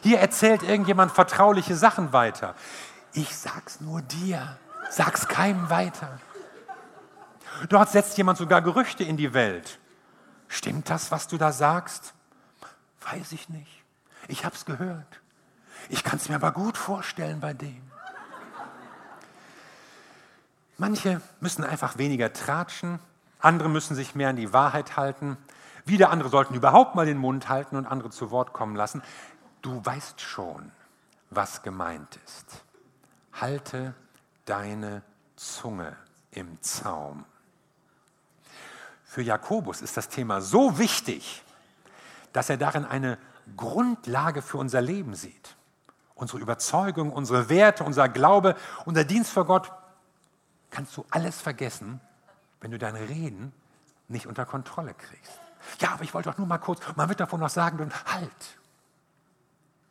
Hier 0.03 0.18
erzählt 0.18 0.62
irgendjemand 0.62 1.12
vertrauliche 1.12 1.76
Sachen 1.76 2.12
weiter. 2.12 2.55
Ich 3.12 3.37
sag's 3.37 3.81
nur 3.81 4.00
dir, 4.03 4.57
sag's 4.88 5.29
keinem 5.29 5.68
weiter. 5.68 6.18
Dort 7.68 7.90
setzt 7.90 8.16
jemand 8.16 8.38
sogar 8.38 8.62
Gerüchte 8.62 9.05
in 9.05 9.16
die 9.16 9.35
Welt. 9.35 9.79
Stimmt 10.48 10.88
das, 10.88 11.11
was 11.11 11.29
du 11.29 11.37
da 11.37 11.53
sagst? 11.53 12.14
Weiß 13.03 13.33
ich 13.33 13.48
nicht. 13.48 13.85
Ich 14.29 14.44
hab's 14.44 14.64
gehört. 14.64 15.20
Ich 15.88 16.05
kann's 16.05 16.29
mir 16.29 16.37
aber 16.37 16.53
gut 16.53 16.76
vorstellen 16.76 17.40
bei 17.40 17.53
dem. 17.53 17.89
Manche 20.81 21.21
müssen 21.40 21.62
einfach 21.62 21.99
weniger 21.99 22.33
tratschen, 22.33 23.01
andere 23.38 23.69
müssen 23.69 23.95
sich 23.95 24.14
mehr 24.14 24.31
an 24.31 24.37
die 24.37 24.55
Wahrheit 24.55 24.97
halten, 24.97 25.37
wieder 25.85 26.09
andere 26.09 26.31
sollten 26.31 26.55
überhaupt 26.55 26.95
mal 26.95 27.05
den 27.05 27.19
Mund 27.19 27.51
halten 27.51 27.77
und 27.77 27.85
andere 27.85 28.09
zu 28.09 28.31
Wort 28.31 28.55
kommen 28.55 28.75
lassen. 28.77 29.03
Du 29.61 29.85
weißt 29.85 30.23
schon, 30.23 30.73
was 31.29 31.61
gemeint 31.61 32.19
ist. 32.25 32.64
Halte 33.35 33.93
deine 34.47 35.03
Zunge 35.37 35.95
im 36.31 36.57
Zaum. 36.62 37.27
Für 39.05 39.21
Jakobus 39.21 39.83
ist 39.83 39.99
das 39.99 40.09
Thema 40.09 40.40
so 40.40 40.79
wichtig, 40.79 41.43
dass 42.33 42.49
er 42.49 42.57
darin 42.57 42.87
eine 42.87 43.19
Grundlage 43.55 44.40
für 44.40 44.57
unser 44.57 44.81
Leben 44.81 45.14
sieht. 45.14 45.57
Unsere 46.14 46.38
Überzeugung, 46.38 47.12
unsere 47.12 47.51
Werte, 47.51 47.85
unser 47.85 48.09
Glaube, 48.09 48.57
unser 48.87 49.05
Dienst 49.05 49.31
für 49.31 49.45
Gott 49.45 49.71
kannst 50.71 50.97
du 50.97 51.05
alles 51.11 51.41
vergessen, 51.41 52.01
wenn 52.61 52.71
du 52.71 52.79
dein 52.79 52.97
Reden 52.97 53.53
nicht 54.09 54.27
unter 54.27 54.45
Kontrolle 54.45 54.95
kriegst. 54.95 55.41
Ja, 55.81 55.93
aber 55.93 56.05
ich 56.05 56.15
wollte 56.15 56.31
doch 56.31 56.39
nur 56.39 56.47
mal 56.47 56.59
kurz, 56.59 56.81
man 56.97 57.09
wird 57.09 57.21
davon 57.21 57.41
noch 57.41 57.51
sagen, 57.51 57.91
halt. 58.07 58.59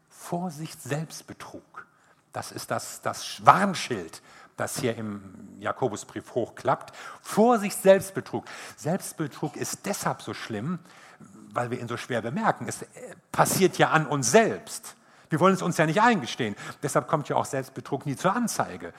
Vorsicht, 0.10 0.82
Selbstbetrug. 0.82 1.88
Das 2.34 2.52
ist 2.52 2.70
das, 2.70 3.02
das 3.02 3.46
Warnschild, 3.46 4.22
das 4.58 4.80
hier 4.80 4.96
im 4.96 5.58
Jakobusbrief 5.60 6.36
hochklappt. 6.36 6.96
Vorsicht, 7.22 7.82
Selbstbetrug. 7.82 8.46
Selbstbetrug 8.76 9.56
ist 9.56 9.86
deshalb 9.86 10.22
so 10.22 10.34
schlimm, 10.34 10.80
weil 11.52 11.72
wir 11.72 11.80
ihn 11.80 11.88
so 11.88 11.98
schwer 11.98 12.22
bemerken. 12.22 12.68
Es 12.68 12.84
äh, 12.84 12.88
passiert 13.32 13.78
ja 13.78 13.90
an 13.90 14.06
uns 14.06 14.30
selbst. 14.30 14.96
Wir 15.30 15.40
wollen 15.40 15.54
es 15.54 15.62
uns 15.62 15.78
ja 15.78 15.86
nicht 15.86 16.02
eingestehen. 16.02 16.56
Deshalb 16.84 17.08
kommt 17.08 17.30
ja 17.30 17.36
auch 17.36 17.46
Selbstbetrug 17.46 18.06
nie 18.06 18.16
zur 18.16 18.36
Anzeige 18.36 18.94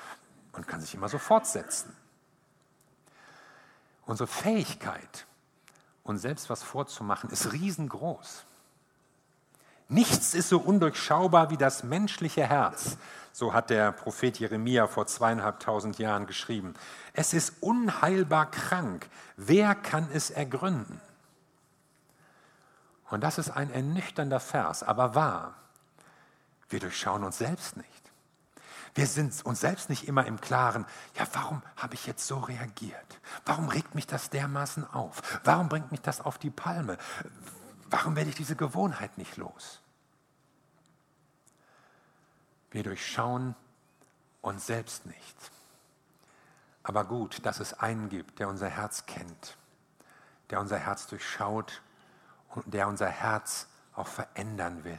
und 0.52 0.66
kann 0.66 0.80
sich 0.80 0.94
immer 0.94 1.08
so 1.08 1.18
fortsetzen. 1.18 1.96
Unsere 4.06 4.26
Fähigkeit, 4.26 5.26
uns 6.02 6.22
selbst 6.22 6.50
was 6.50 6.62
vorzumachen, 6.62 7.30
ist 7.30 7.52
riesengroß. 7.52 8.44
Nichts 9.88 10.34
ist 10.34 10.48
so 10.48 10.58
undurchschaubar 10.58 11.50
wie 11.50 11.56
das 11.56 11.82
menschliche 11.82 12.46
Herz, 12.46 12.96
so 13.32 13.52
hat 13.52 13.70
der 13.70 13.92
Prophet 13.92 14.38
Jeremia 14.38 14.86
vor 14.86 15.06
zweieinhalbtausend 15.06 15.98
Jahren 15.98 16.26
geschrieben. 16.26 16.74
Es 17.12 17.34
ist 17.34 17.54
unheilbar 17.60 18.50
krank. 18.50 19.08
Wer 19.36 19.74
kann 19.74 20.08
es 20.12 20.30
ergründen? 20.30 21.00
Und 23.10 23.22
das 23.22 23.38
ist 23.38 23.50
ein 23.50 23.72
ernüchternder 23.72 24.38
Vers, 24.40 24.84
aber 24.84 25.16
wahr. 25.16 25.54
Wir 26.68 26.78
durchschauen 26.78 27.24
uns 27.24 27.38
selbst 27.38 27.76
nicht. 27.76 28.09
Wir 28.94 29.06
sind 29.06 29.44
uns 29.44 29.60
selbst 29.60 29.88
nicht 29.88 30.08
immer 30.08 30.26
im 30.26 30.40
Klaren, 30.40 30.84
ja, 31.16 31.26
warum 31.32 31.62
habe 31.76 31.94
ich 31.94 32.06
jetzt 32.06 32.26
so 32.26 32.38
reagiert? 32.38 33.20
Warum 33.44 33.68
regt 33.68 33.94
mich 33.94 34.06
das 34.06 34.30
dermaßen 34.30 34.84
auf? 34.92 35.40
Warum 35.44 35.68
bringt 35.68 35.90
mich 35.92 36.00
das 36.00 36.20
auf 36.20 36.38
die 36.38 36.50
Palme? 36.50 36.98
Warum 37.88 38.16
werde 38.16 38.30
ich 38.30 38.36
diese 38.36 38.56
Gewohnheit 38.56 39.16
nicht 39.18 39.36
los? 39.36 39.80
Wir 42.70 42.82
durchschauen 42.82 43.54
uns 44.40 44.66
selbst 44.66 45.06
nicht. 45.06 45.36
Aber 46.82 47.04
gut, 47.04 47.44
dass 47.44 47.60
es 47.60 47.74
einen 47.74 48.08
gibt, 48.08 48.38
der 48.38 48.48
unser 48.48 48.68
Herz 48.68 49.06
kennt, 49.06 49.56
der 50.50 50.60
unser 50.60 50.78
Herz 50.78 51.06
durchschaut 51.06 51.82
und 52.48 52.72
der 52.72 52.88
unser 52.88 53.08
Herz 53.08 53.68
auch 53.94 54.06
verändern 54.06 54.84
will. 54.84 54.98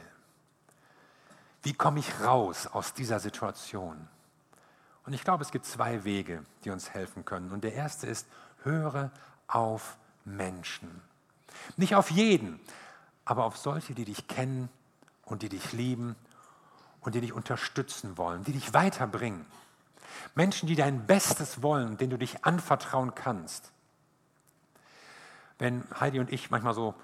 Wie 1.62 1.74
komme 1.74 2.00
ich 2.00 2.20
raus 2.20 2.66
aus 2.66 2.94
dieser 2.94 3.20
Situation? 3.20 4.08
Und 5.04 5.12
ich 5.12 5.24
glaube, 5.24 5.42
es 5.42 5.50
gibt 5.50 5.66
zwei 5.66 6.04
Wege, 6.04 6.44
die 6.64 6.70
uns 6.70 6.90
helfen 6.90 7.24
können. 7.24 7.50
Und 7.50 7.64
der 7.64 7.74
erste 7.74 8.06
ist, 8.06 8.26
höre 8.62 9.10
auf 9.48 9.96
Menschen. 10.24 11.02
Nicht 11.76 11.94
auf 11.94 12.10
jeden, 12.10 12.60
aber 13.24 13.44
auf 13.44 13.56
solche, 13.56 13.94
die 13.94 14.04
dich 14.04 14.28
kennen 14.28 14.68
und 15.24 15.42
die 15.42 15.48
dich 15.48 15.72
lieben 15.72 16.16
und 17.00 17.14
die 17.14 17.20
dich 17.20 17.32
unterstützen 17.32 18.16
wollen, 18.16 18.44
die 18.44 18.52
dich 18.52 18.74
weiterbringen. 18.74 19.46
Menschen, 20.34 20.66
die 20.66 20.76
dein 20.76 21.06
Bestes 21.06 21.62
wollen, 21.62 21.96
denen 21.96 22.10
du 22.10 22.18
dich 22.18 22.44
anvertrauen 22.44 23.14
kannst. 23.14 23.72
Wenn 25.58 25.84
Heidi 25.98 26.20
und 26.20 26.32
ich 26.32 26.50
manchmal 26.50 26.74
so 26.74 26.94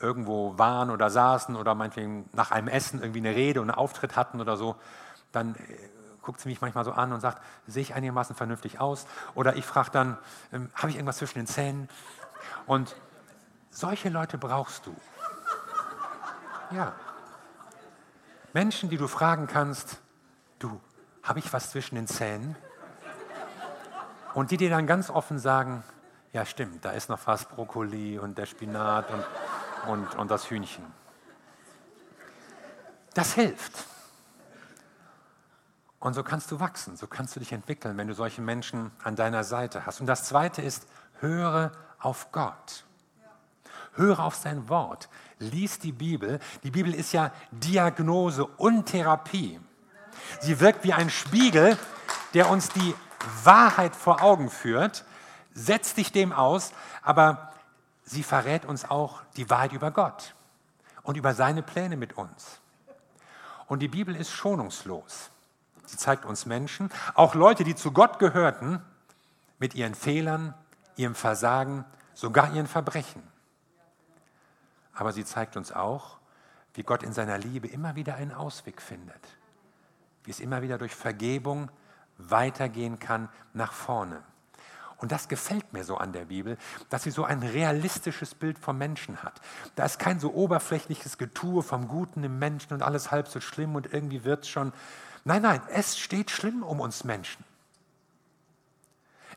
irgendwo 0.00 0.58
waren 0.58 0.90
oder 0.90 1.10
saßen 1.10 1.56
oder 1.56 1.74
meinetwegen 1.74 2.28
nach 2.32 2.50
einem 2.50 2.68
Essen 2.68 3.00
irgendwie 3.00 3.20
eine 3.20 3.34
Rede 3.34 3.60
und 3.60 3.70
einen 3.70 3.78
Auftritt 3.78 4.16
hatten 4.16 4.40
oder 4.40 4.56
so, 4.56 4.76
dann 5.32 5.54
äh, 5.54 5.58
guckt 6.22 6.40
sie 6.40 6.48
mich 6.48 6.60
manchmal 6.60 6.84
so 6.84 6.92
an 6.92 7.12
und 7.12 7.20
sagt, 7.20 7.42
sehe 7.66 7.82
ich 7.82 7.94
einigermaßen 7.94 8.34
vernünftig 8.34 8.80
aus? 8.80 9.06
Oder 9.34 9.56
ich 9.56 9.64
frage 9.64 9.90
dann, 9.90 10.18
ähm, 10.52 10.70
habe 10.74 10.90
ich 10.90 10.96
irgendwas 10.96 11.18
zwischen 11.18 11.38
den 11.38 11.46
Zähnen? 11.46 11.88
Und 12.66 12.96
solche 13.70 14.08
Leute 14.08 14.38
brauchst 14.38 14.86
du. 14.86 14.94
Ja. 16.70 16.92
Menschen, 18.52 18.90
die 18.90 18.96
du 18.96 19.06
fragen 19.06 19.46
kannst, 19.46 20.00
du, 20.58 20.80
habe 21.22 21.38
ich 21.38 21.52
was 21.52 21.70
zwischen 21.70 21.94
den 21.94 22.06
Zähnen? 22.06 22.56
Und 24.34 24.50
die 24.50 24.56
dir 24.56 24.70
dann 24.70 24.86
ganz 24.86 25.10
offen 25.10 25.38
sagen, 25.38 25.82
ja 26.32 26.44
stimmt, 26.44 26.84
da 26.84 26.92
ist 26.92 27.08
noch 27.08 27.18
fast 27.18 27.50
Brokkoli 27.50 28.18
und 28.18 28.38
der 28.38 28.46
Spinat 28.46 29.10
und, 29.10 29.24
und, 29.86 30.14
und 30.16 30.30
das 30.30 30.50
Hühnchen. 30.50 30.84
Das 33.14 33.34
hilft. 33.34 33.84
Und 35.98 36.14
so 36.14 36.22
kannst 36.22 36.50
du 36.50 36.60
wachsen, 36.60 36.96
so 36.96 37.06
kannst 37.06 37.36
du 37.36 37.40
dich 37.40 37.52
entwickeln, 37.52 37.96
wenn 37.98 38.08
du 38.08 38.14
solche 38.14 38.40
Menschen 38.40 38.90
an 39.04 39.16
deiner 39.16 39.44
Seite 39.44 39.84
hast. 39.84 40.00
Und 40.00 40.06
das 40.06 40.24
Zweite 40.24 40.62
ist, 40.62 40.86
höre 41.20 41.72
auf 41.98 42.32
Gott. 42.32 42.84
Höre 43.94 44.20
auf 44.20 44.34
sein 44.34 44.68
Wort. 44.68 45.08
Lies 45.38 45.78
die 45.78 45.92
Bibel. 45.92 46.38
Die 46.62 46.70
Bibel 46.70 46.94
ist 46.94 47.12
ja 47.12 47.32
Diagnose 47.50 48.46
und 48.46 48.86
Therapie. 48.86 49.60
Sie 50.40 50.60
wirkt 50.60 50.84
wie 50.84 50.92
ein 50.92 51.10
Spiegel, 51.10 51.76
der 52.32 52.48
uns 52.48 52.70
die 52.70 52.94
Wahrheit 53.44 53.94
vor 53.94 54.22
Augen 54.22 54.48
führt. 54.48 55.04
Setz 55.52 55.94
dich 55.94 56.12
dem 56.12 56.32
aus, 56.32 56.72
aber 57.02 57.52
sie 58.10 58.24
verrät 58.24 58.64
uns 58.64 58.84
auch 58.84 59.22
die 59.36 59.48
Wahrheit 59.50 59.72
über 59.72 59.92
Gott 59.92 60.34
und 61.02 61.16
über 61.16 61.32
seine 61.32 61.62
Pläne 61.62 61.96
mit 61.96 62.14
uns. 62.14 62.60
Und 63.68 63.78
die 63.78 63.88
Bibel 63.88 64.16
ist 64.16 64.32
schonungslos. 64.32 65.30
Sie 65.86 65.96
zeigt 65.96 66.24
uns 66.24 66.44
Menschen, 66.44 66.90
auch 67.14 67.34
Leute, 67.34 67.62
die 67.62 67.76
zu 67.76 67.92
Gott 67.92 68.18
gehörten, 68.18 68.82
mit 69.60 69.74
ihren 69.74 69.94
Fehlern, 69.94 70.54
ihrem 70.96 71.14
Versagen, 71.14 71.84
sogar 72.14 72.52
ihren 72.52 72.66
Verbrechen. 72.66 73.22
Aber 74.92 75.12
sie 75.12 75.24
zeigt 75.24 75.56
uns 75.56 75.70
auch, 75.70 76.18
wie 76.74 76.82
Gott 76.82 77.02
in 77.02 77.12
seiner 77.12 77.38
Liebe 77.38 77.68
immer 77.68 77.94
wieder 77.94 78.16
einen 78.16 78.32
Ausweg 78.32 78.82
findet. 78.82 79.20
Wie 80.24 80.30
es 80.30 80.40
immer 80.40 80.62
wieder 80.62 80.78
durch 80.78 80.94
Vergebung 80.94 81.70
weitergehen 82.18 82.98
kann 82.98 83.28
nach 83.52 83.72
vorne. 83.72 84.22
Und 85.00 85.12
das 85.12 85.28
gefällt 85.28 85.72
mir 85.72 85.82
so 85.82 85.96
an 85.96 86.12
der 86.12 86.26
Bibel, 86.26 86.58
dass 86.90 87.04
sie 87.04 87.10
so 87.10 87.24
ein 87.24 87.42
realistisches 87.42 88.34
Bild 88.34 88.58
vom 88.58 88.76
Menschen 88.76 89.22
hat. 89.22 89.40
Da 89.74 89.86
ist 89.86 89.98
kein 89.98 90.20
so 90.20 90.32
oberflächliches 90.34 91.16
Getue 91.16 91.62
vom 91.62 91.88
Guten 91.88 92.22
im 92.22 92.38
Menschen 92.38 92.74
und 92.74 92.82
alles 92.82 93.10
halb 93.10 93.26
so 93.26 93.40
schlimm 93.40 93.74
und 93.74 93.92
irgendwie 93.92 94.24
wird 94.24 94.44
es 94.44 94.50
schon. 94.50 94.72
Nein, 95.24 95.40
nein, 95.40 95.62
es 95.72 95.98
steht 95.98 96.30
schlimm 96.30 96.62
um 96.62 96.80
uns 96.80 97.04
Menschen. 97.04 97.44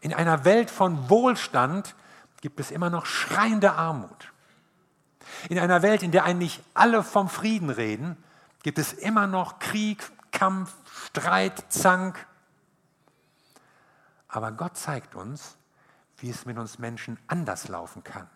In 0.01 0.13
einer 0.13 0.43
Welt 0.43 0.69
von 0.69 1.09
Wohlstand 1.09 1.95
gibt 2.41 2.59
es 2.59 2.69
immer 2.69 2.89
noch 2.89 3.05
schreiende 3.05 3.71
Armut. 3.71 4.33
In 5.47 5.59
einer 5.59 5.81
Welt, 5.81 6.03
in 6.03 6.11
der 6.11 6.25
eigentlich 6.25 6.61
alle 6.73 7.03
vom 7.03 7.29
Frieden 7.29 7.69
reden, 7.69 8.17
gibt 8.63 8.79
es 8.79 8.91
immer 8.91 9.27
noch 9.27 9.59
Krieg, 9.59 10.03
Kampf, 10.31 10.73
Streit, 11.07 11.63
Zank. 11.69 12.27
Aber 14.33 14.51
Gott 14.51 14.75
zeigt 14.77 15.13
uns, 15.13 15.57
wie 16.17 16.31
es 16.31 16.47
mit 16.47 16.57
uns 16.57 16.79
Menschen 16.79 17.19
anders 17.27 17.67
laufen 17.67 18.03
kann. 18.03 18.27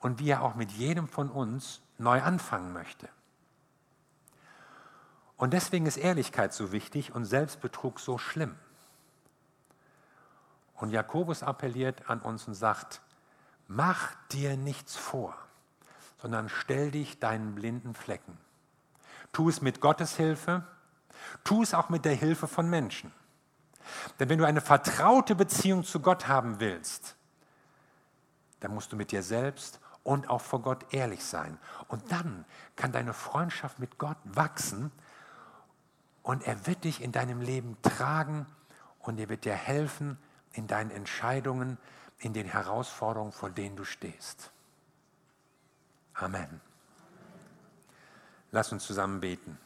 Und 0.00 0.18
wie 0.18 0.28
er 0.28 0.42
auch 0.42 0.56
mit 0.56 0.72
jedem 0.72 1.08
von 1.08 1.30
uns 1.30 1.80
neu 1.96 2.22
anfangen 2.22 2.74
möchte. 2.74 3.08
Und 5.38 5.54
deswegen 5.54 5.86
ist 5.86 5.96
Ehrlichkeit 5.96 6.52
so 6.52 6.70
wichtig 6.70 7.14
und 7.14 7.24
Selbstbetrug 7.24 7.98
so 7.98 8.18
schlimm. 8.18 8.54
Und 10.74 10.90
Jakobus 10.90 11.42
appelliert 11.42 12.10
an 12.10 12.20
uns 12.20 12.46
und 12.46 12.52
sagt, 12.52 13.00
mach 13.68 14.14
dir 14.32 14.58
nichts 14.58 14.96
vor, 14.96 15.34
sondern 16.18 16.50
stell 16.50 16.90
dich 16.90 17.18
deinen 17.18 17.54
blinden 17.54 17.94
Flecken. 17.94 18.36
Tu 19.32 19.48
es 19.48 19.62
mit 19.62 19.80
Gottes 19.80 20.14
Hilfe, 20.16 20.62
tu 21.42 21.62
es 21.62 21.72
auch 21.72 21.88
mit 21.88 22.04
der 22.04 22.14
Hilfe 22.14 22.46
von 22.46 22.68
Menschen. 22.68 23.10
Denn 24.18 24.28
wenn 24.28 24.38
du 24.38 24.46
eine 24.46 24.60
vertraute 24.60 25.34
Beziehung 25.34 25.84
zu 25.84 26.00
Gott 26.00 26.28
haben 26.28 26.60
willst, 26.60 27.16
dann 28.60 28.74
musst 28.74 28.92
du 28.92 28.96
mit 28.96 29.12
dir 29.12 29.22
selbst 29.22 29.80
und 30.02 30.30
auch 30.30 30.40
vor 30.40 30.62
Gott 30.62 30.92
ehrlich 30.92 31.24
sein. 31.24 31.58
Und 31.88 32.12
dann 32.12 32.44
kann 32.76 32.92
deine 32.92 33.12
Freundschaft 33.12 33.78
mit 33.78 33.98
Gott 33.98 34.18
wachsen 34.24 34.90
und 36.22 36.46
er 36.46 36.66
wird 36.66 36.84
dich 36.84 37.02
in 37.02 37.12
deinem 37.12 37.40
Leben 37.40 37.76
tragen 37.82 38.46
und 39.00 39.18
er 39.20 39.28
wird 39.28 39.44
dir 39.44 39.54
helfen 39.54 40.18
in 40.52 40.66
deinen 40.66 40.90
Entscheidungen, 40.90 41.78
in 42.18 42.32
den 42.32 42.46
Herausforderungen, 42.46 43.32
vor 43.32 43.50
denen 43.50 43.76
du 43.76 43.84
stehst. 43.84 44.50
Amen. 46.14 46.60
Lass 48.50 48.72
uns 48.72 48.86
zusammen 48.86 49.20
beten. 49.20 49.58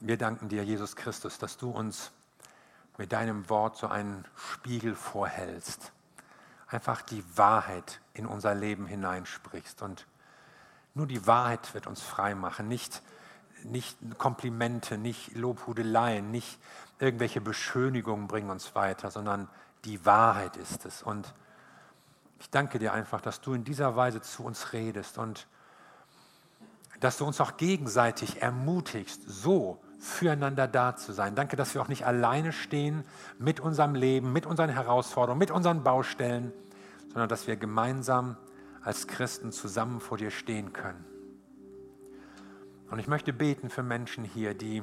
Wir 0.00 0.18
danken 0.18 0.50
dir, 0.50 0.62
Jesus 0.62 0.94
Christus, 0.94 1.38
dass 1.38 1.56
du 1.56 1.70
uns 1.70 2.10
mit 2.98 3.12
deinem 3.12 3.48
Wort 3.48 3.78
so 3.78 3.86
einen 3.86 4.26
Spiegel 4.36 4.94
vorhältst. 4.94 5.90
Einfach 6.68 7.00
die 7.00 7.24
Wahrheit 7.36 8.00
in 8.12 8.26
unser 8.26 8.54
Leben 8.54 8.86
hineinsprichst. 8.86 9.80
Und 9.80 10.06
nur 10.94 11.06
die 11.06 11.26
Wahrheit 11.26 11.72
wird 11.72 11.86
uns 11.86 12.02
frei 12.02 12.34
machen, 12.34 12.68
nicht, 12.68 13.02
nicht 13.64 13.96
Komplimente, 14.18 14.98
nicht 14.98 15.34
Lobhudeleien, 15.34 16.30
nicht 16.30 16.58
irgendwelche 16.98 17.40
Beschönigungen 17.40 18.28
bringen 18.28 18.50
uns 18.50 18.74
weiter, 18.74 19.10
sondern 19.10 19.48
die 19.86 20.04
Wahrheit 20.04 20.58
ist 20.58 20.84
es. 20.84 21.02
Und 21.02 21.32
ich 22.38 22.50
danke 22.50 22.78
dir 22.78 22.92
einfach, 22.92 23.22
dass 23.22 23.40
du 23.40 23.54
in 23.54 23.64
dieser 23.64 23.96
Weise 23.96 24.20
zu 24.20 24.44
uns 24.44 24.74
redest 24.74 25.16
und 25.16 25.46
dass 27.00 27.16
du 27.16 27.24
uns 27.24 27.40
auch 27.40 27.56
gegenseitig 27.56 28.42
ermutigst, 28.42 29.22
so 29.26 29.80
füreinander 29.98 30.68
da 30.68 30.96
zu 30.96 31.12
sein. 31.12 31.34
Danke, 31.34 31.56
dass 31.56 31.74
wir 31.74 31.82
auch 31.82 31.88
nicht 31.88 32.06
alleine 32.06 32.52
stehen 32.52 33.04
mit 33.38 33.60
unserem 33.60 33.94
Leben, 33.94 34.32
mit 34.32 34.46
unseren 34.46 34.70
Herausforderungen, 34.70 35.38
mit 35.38 35.50
unseren 35.50 35.82
Baustellen, 35.82 36.52
sondern 37.08 37.28
dass 37.28 37.46
wir 37.46 37.56
gemeinsam 37.56 38.36
als 38.82 39.06
Christen 39.06 39.52
zusammen 39.52 40.00
vor 40.00 40.18
dir 40.18 40.30
stehen 40.30 40.72
können. 40.72 41.04
Und 42.90 42.98
ich 42.98 43.08
möchte 43.08 43.32
beten 43.32 43.68
für 43.68 43.82
Menschen 43.82 44.24
hier, 44.24 44.54
die 44.54 44.82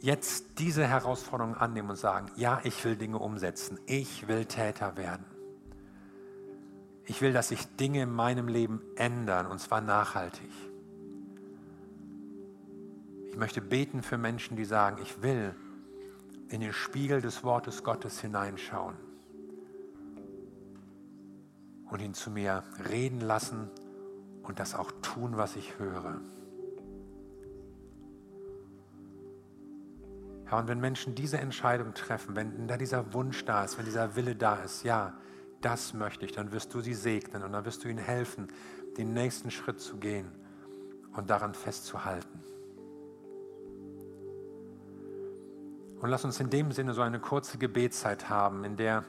jetzt 0.00 0.58
diese 0.58 0.86
Herausforderung 0.86 1.56
annehmen 1.56 1.90
und 1.90 1.96
sagen, 1.96 2.26
ja, 2.36 2.60
ich 2.64 2.84
will 2.84 2.96
Dinge 2.96 3.18
umsetzen, 3.18 3.78
ich 3.86 4.28
will 4.28 4.44
Täter 4.44 4.96
werden. 4.96 5.24
Ich 7.06 7.22
will, 7.22 7.32
dass 7.32 7.48
sich 7.48 7.64
Dinge 7.76 8.02
in 8.02 8.12
meinem 8.12 8.48
Leben 8.48 8.82
ändern, 8.96 9.46
und 9.46 9.60
zwar 9.60 9.80
nachhaltig. 9.80 10.50
Ich 13.36 13.40
möchte 13.40 13.60
beten 13.60 14.02
für 14.02 14.16
Menschen, 14.16 14.56
die 14.56 14.64
sagen, 14.64 14.96
ich 15.02 15.20
will 15.20 15.54
in 16.48 16.62
den 16.62 16.72
Spiegel 16.72 17.20
des 17.20 17.44
Wortes 17.44 17.84
Gottes 17.84 18.18
hineinschauen 18.18 18.96
und 21.90 22.00
ihn 22.00 22.14
zu 22.14 22.30
mir 22.30 22.64
reden 22.88 23.20
lassen 23.20 23.68
und 24.42 24.58
das 24.58 24.74
auch 24.74 24.90
tun, 25.02 25.36
was 25.36 25.54
ich 25.56 25.78
höre. 25.78 26.18
Ja, 30.50 30.58
und 30.58 30.68
wenn 30.68 30.80
Menschen 30.80 31.14
diese 31.14 31.36
Entscheidung 31.36 31.92
treffen, 31.92 32.36
wenn 32.36 32.66
da 32.66 32.78
dieser 32.78 33.12
Wunsch 33.12 33.44
da 33.44 33.64
ist, 33.64 33.76
wenn 33.76 33.84
dieser 33.84 34.16
Wille 34.16 34.34
da 34.34 34.62
ist, 34.62 34.82
ja, 34.82 35.12
das 35.60 35.92
möchte 35.92 36.24
ich, 36.24 36.32
dann 36.32 36.52
wirst 36.52 36.72
du 36.72 36.80
sie 36.80 36.94
segnen 36.94 37.42
und 37.42 37.52
dann 37.52 37.66
wirst 37.66 37.84
du 37.84 37.88
ihnen 37.88 37.98
helfen, 37.98 38.48
den 38.96 39.12
nächsten 39.12 39.50
Schritt 39.50 39.78
zu 39.78 39.98
gehen 39.98 40.32
und 41.14 41.28
daran 41.28 41.52
festzuhalten. 41.52 42.46
Und 46.00 46.10
lass 46.10 46.24
uns 46.24 46.40
in 46.40 46.50
dem 46.50 46.72
Sinne 46.72 46.92
so 46.92 47.02
eine 47.02 47.18
kurze 47.18 47.58
Gebetszeit 47.58 48.28
haben, 48.28 48.64
in 48.64 48.76
der 48.76 49.04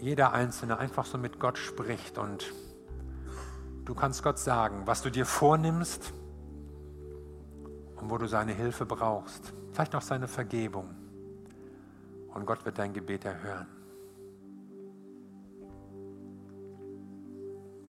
jeder 0.00 0.32
Einzelne 0.32 0.78
einfach 0.78 1.04
so 1.06 1.18
mit 1.18 1.38
Gott 1.38 1.58
spricht 1.58 2.18
und 2.18 2.52
du 3.84 3.94
kannst 3.94 4.22
Gott 4.22 4.38
sagen, 4.38 4.82
was 4.86 5.02
du 5.02 5.10
dir 5.10 5.26
vornimmst 5.26 6.12
und 7.96 8.10
wo 8.10 8.18
du 8.18 8.26
seine 8.26 8.52
Hilfe 8.52 8.86
brauchst, 8.86 9.52
vielleicht 9.72 9.94
auch 9.94 10.02
seine 10.02 10.28
Vergebung. 10.28 10.94
Und 12.34 12.46
Gott 12.46 12.64
wird 12.64 12.78
dein 12.78 12.92
Gebet 12.92 13.24
erhören. 13.24 13.66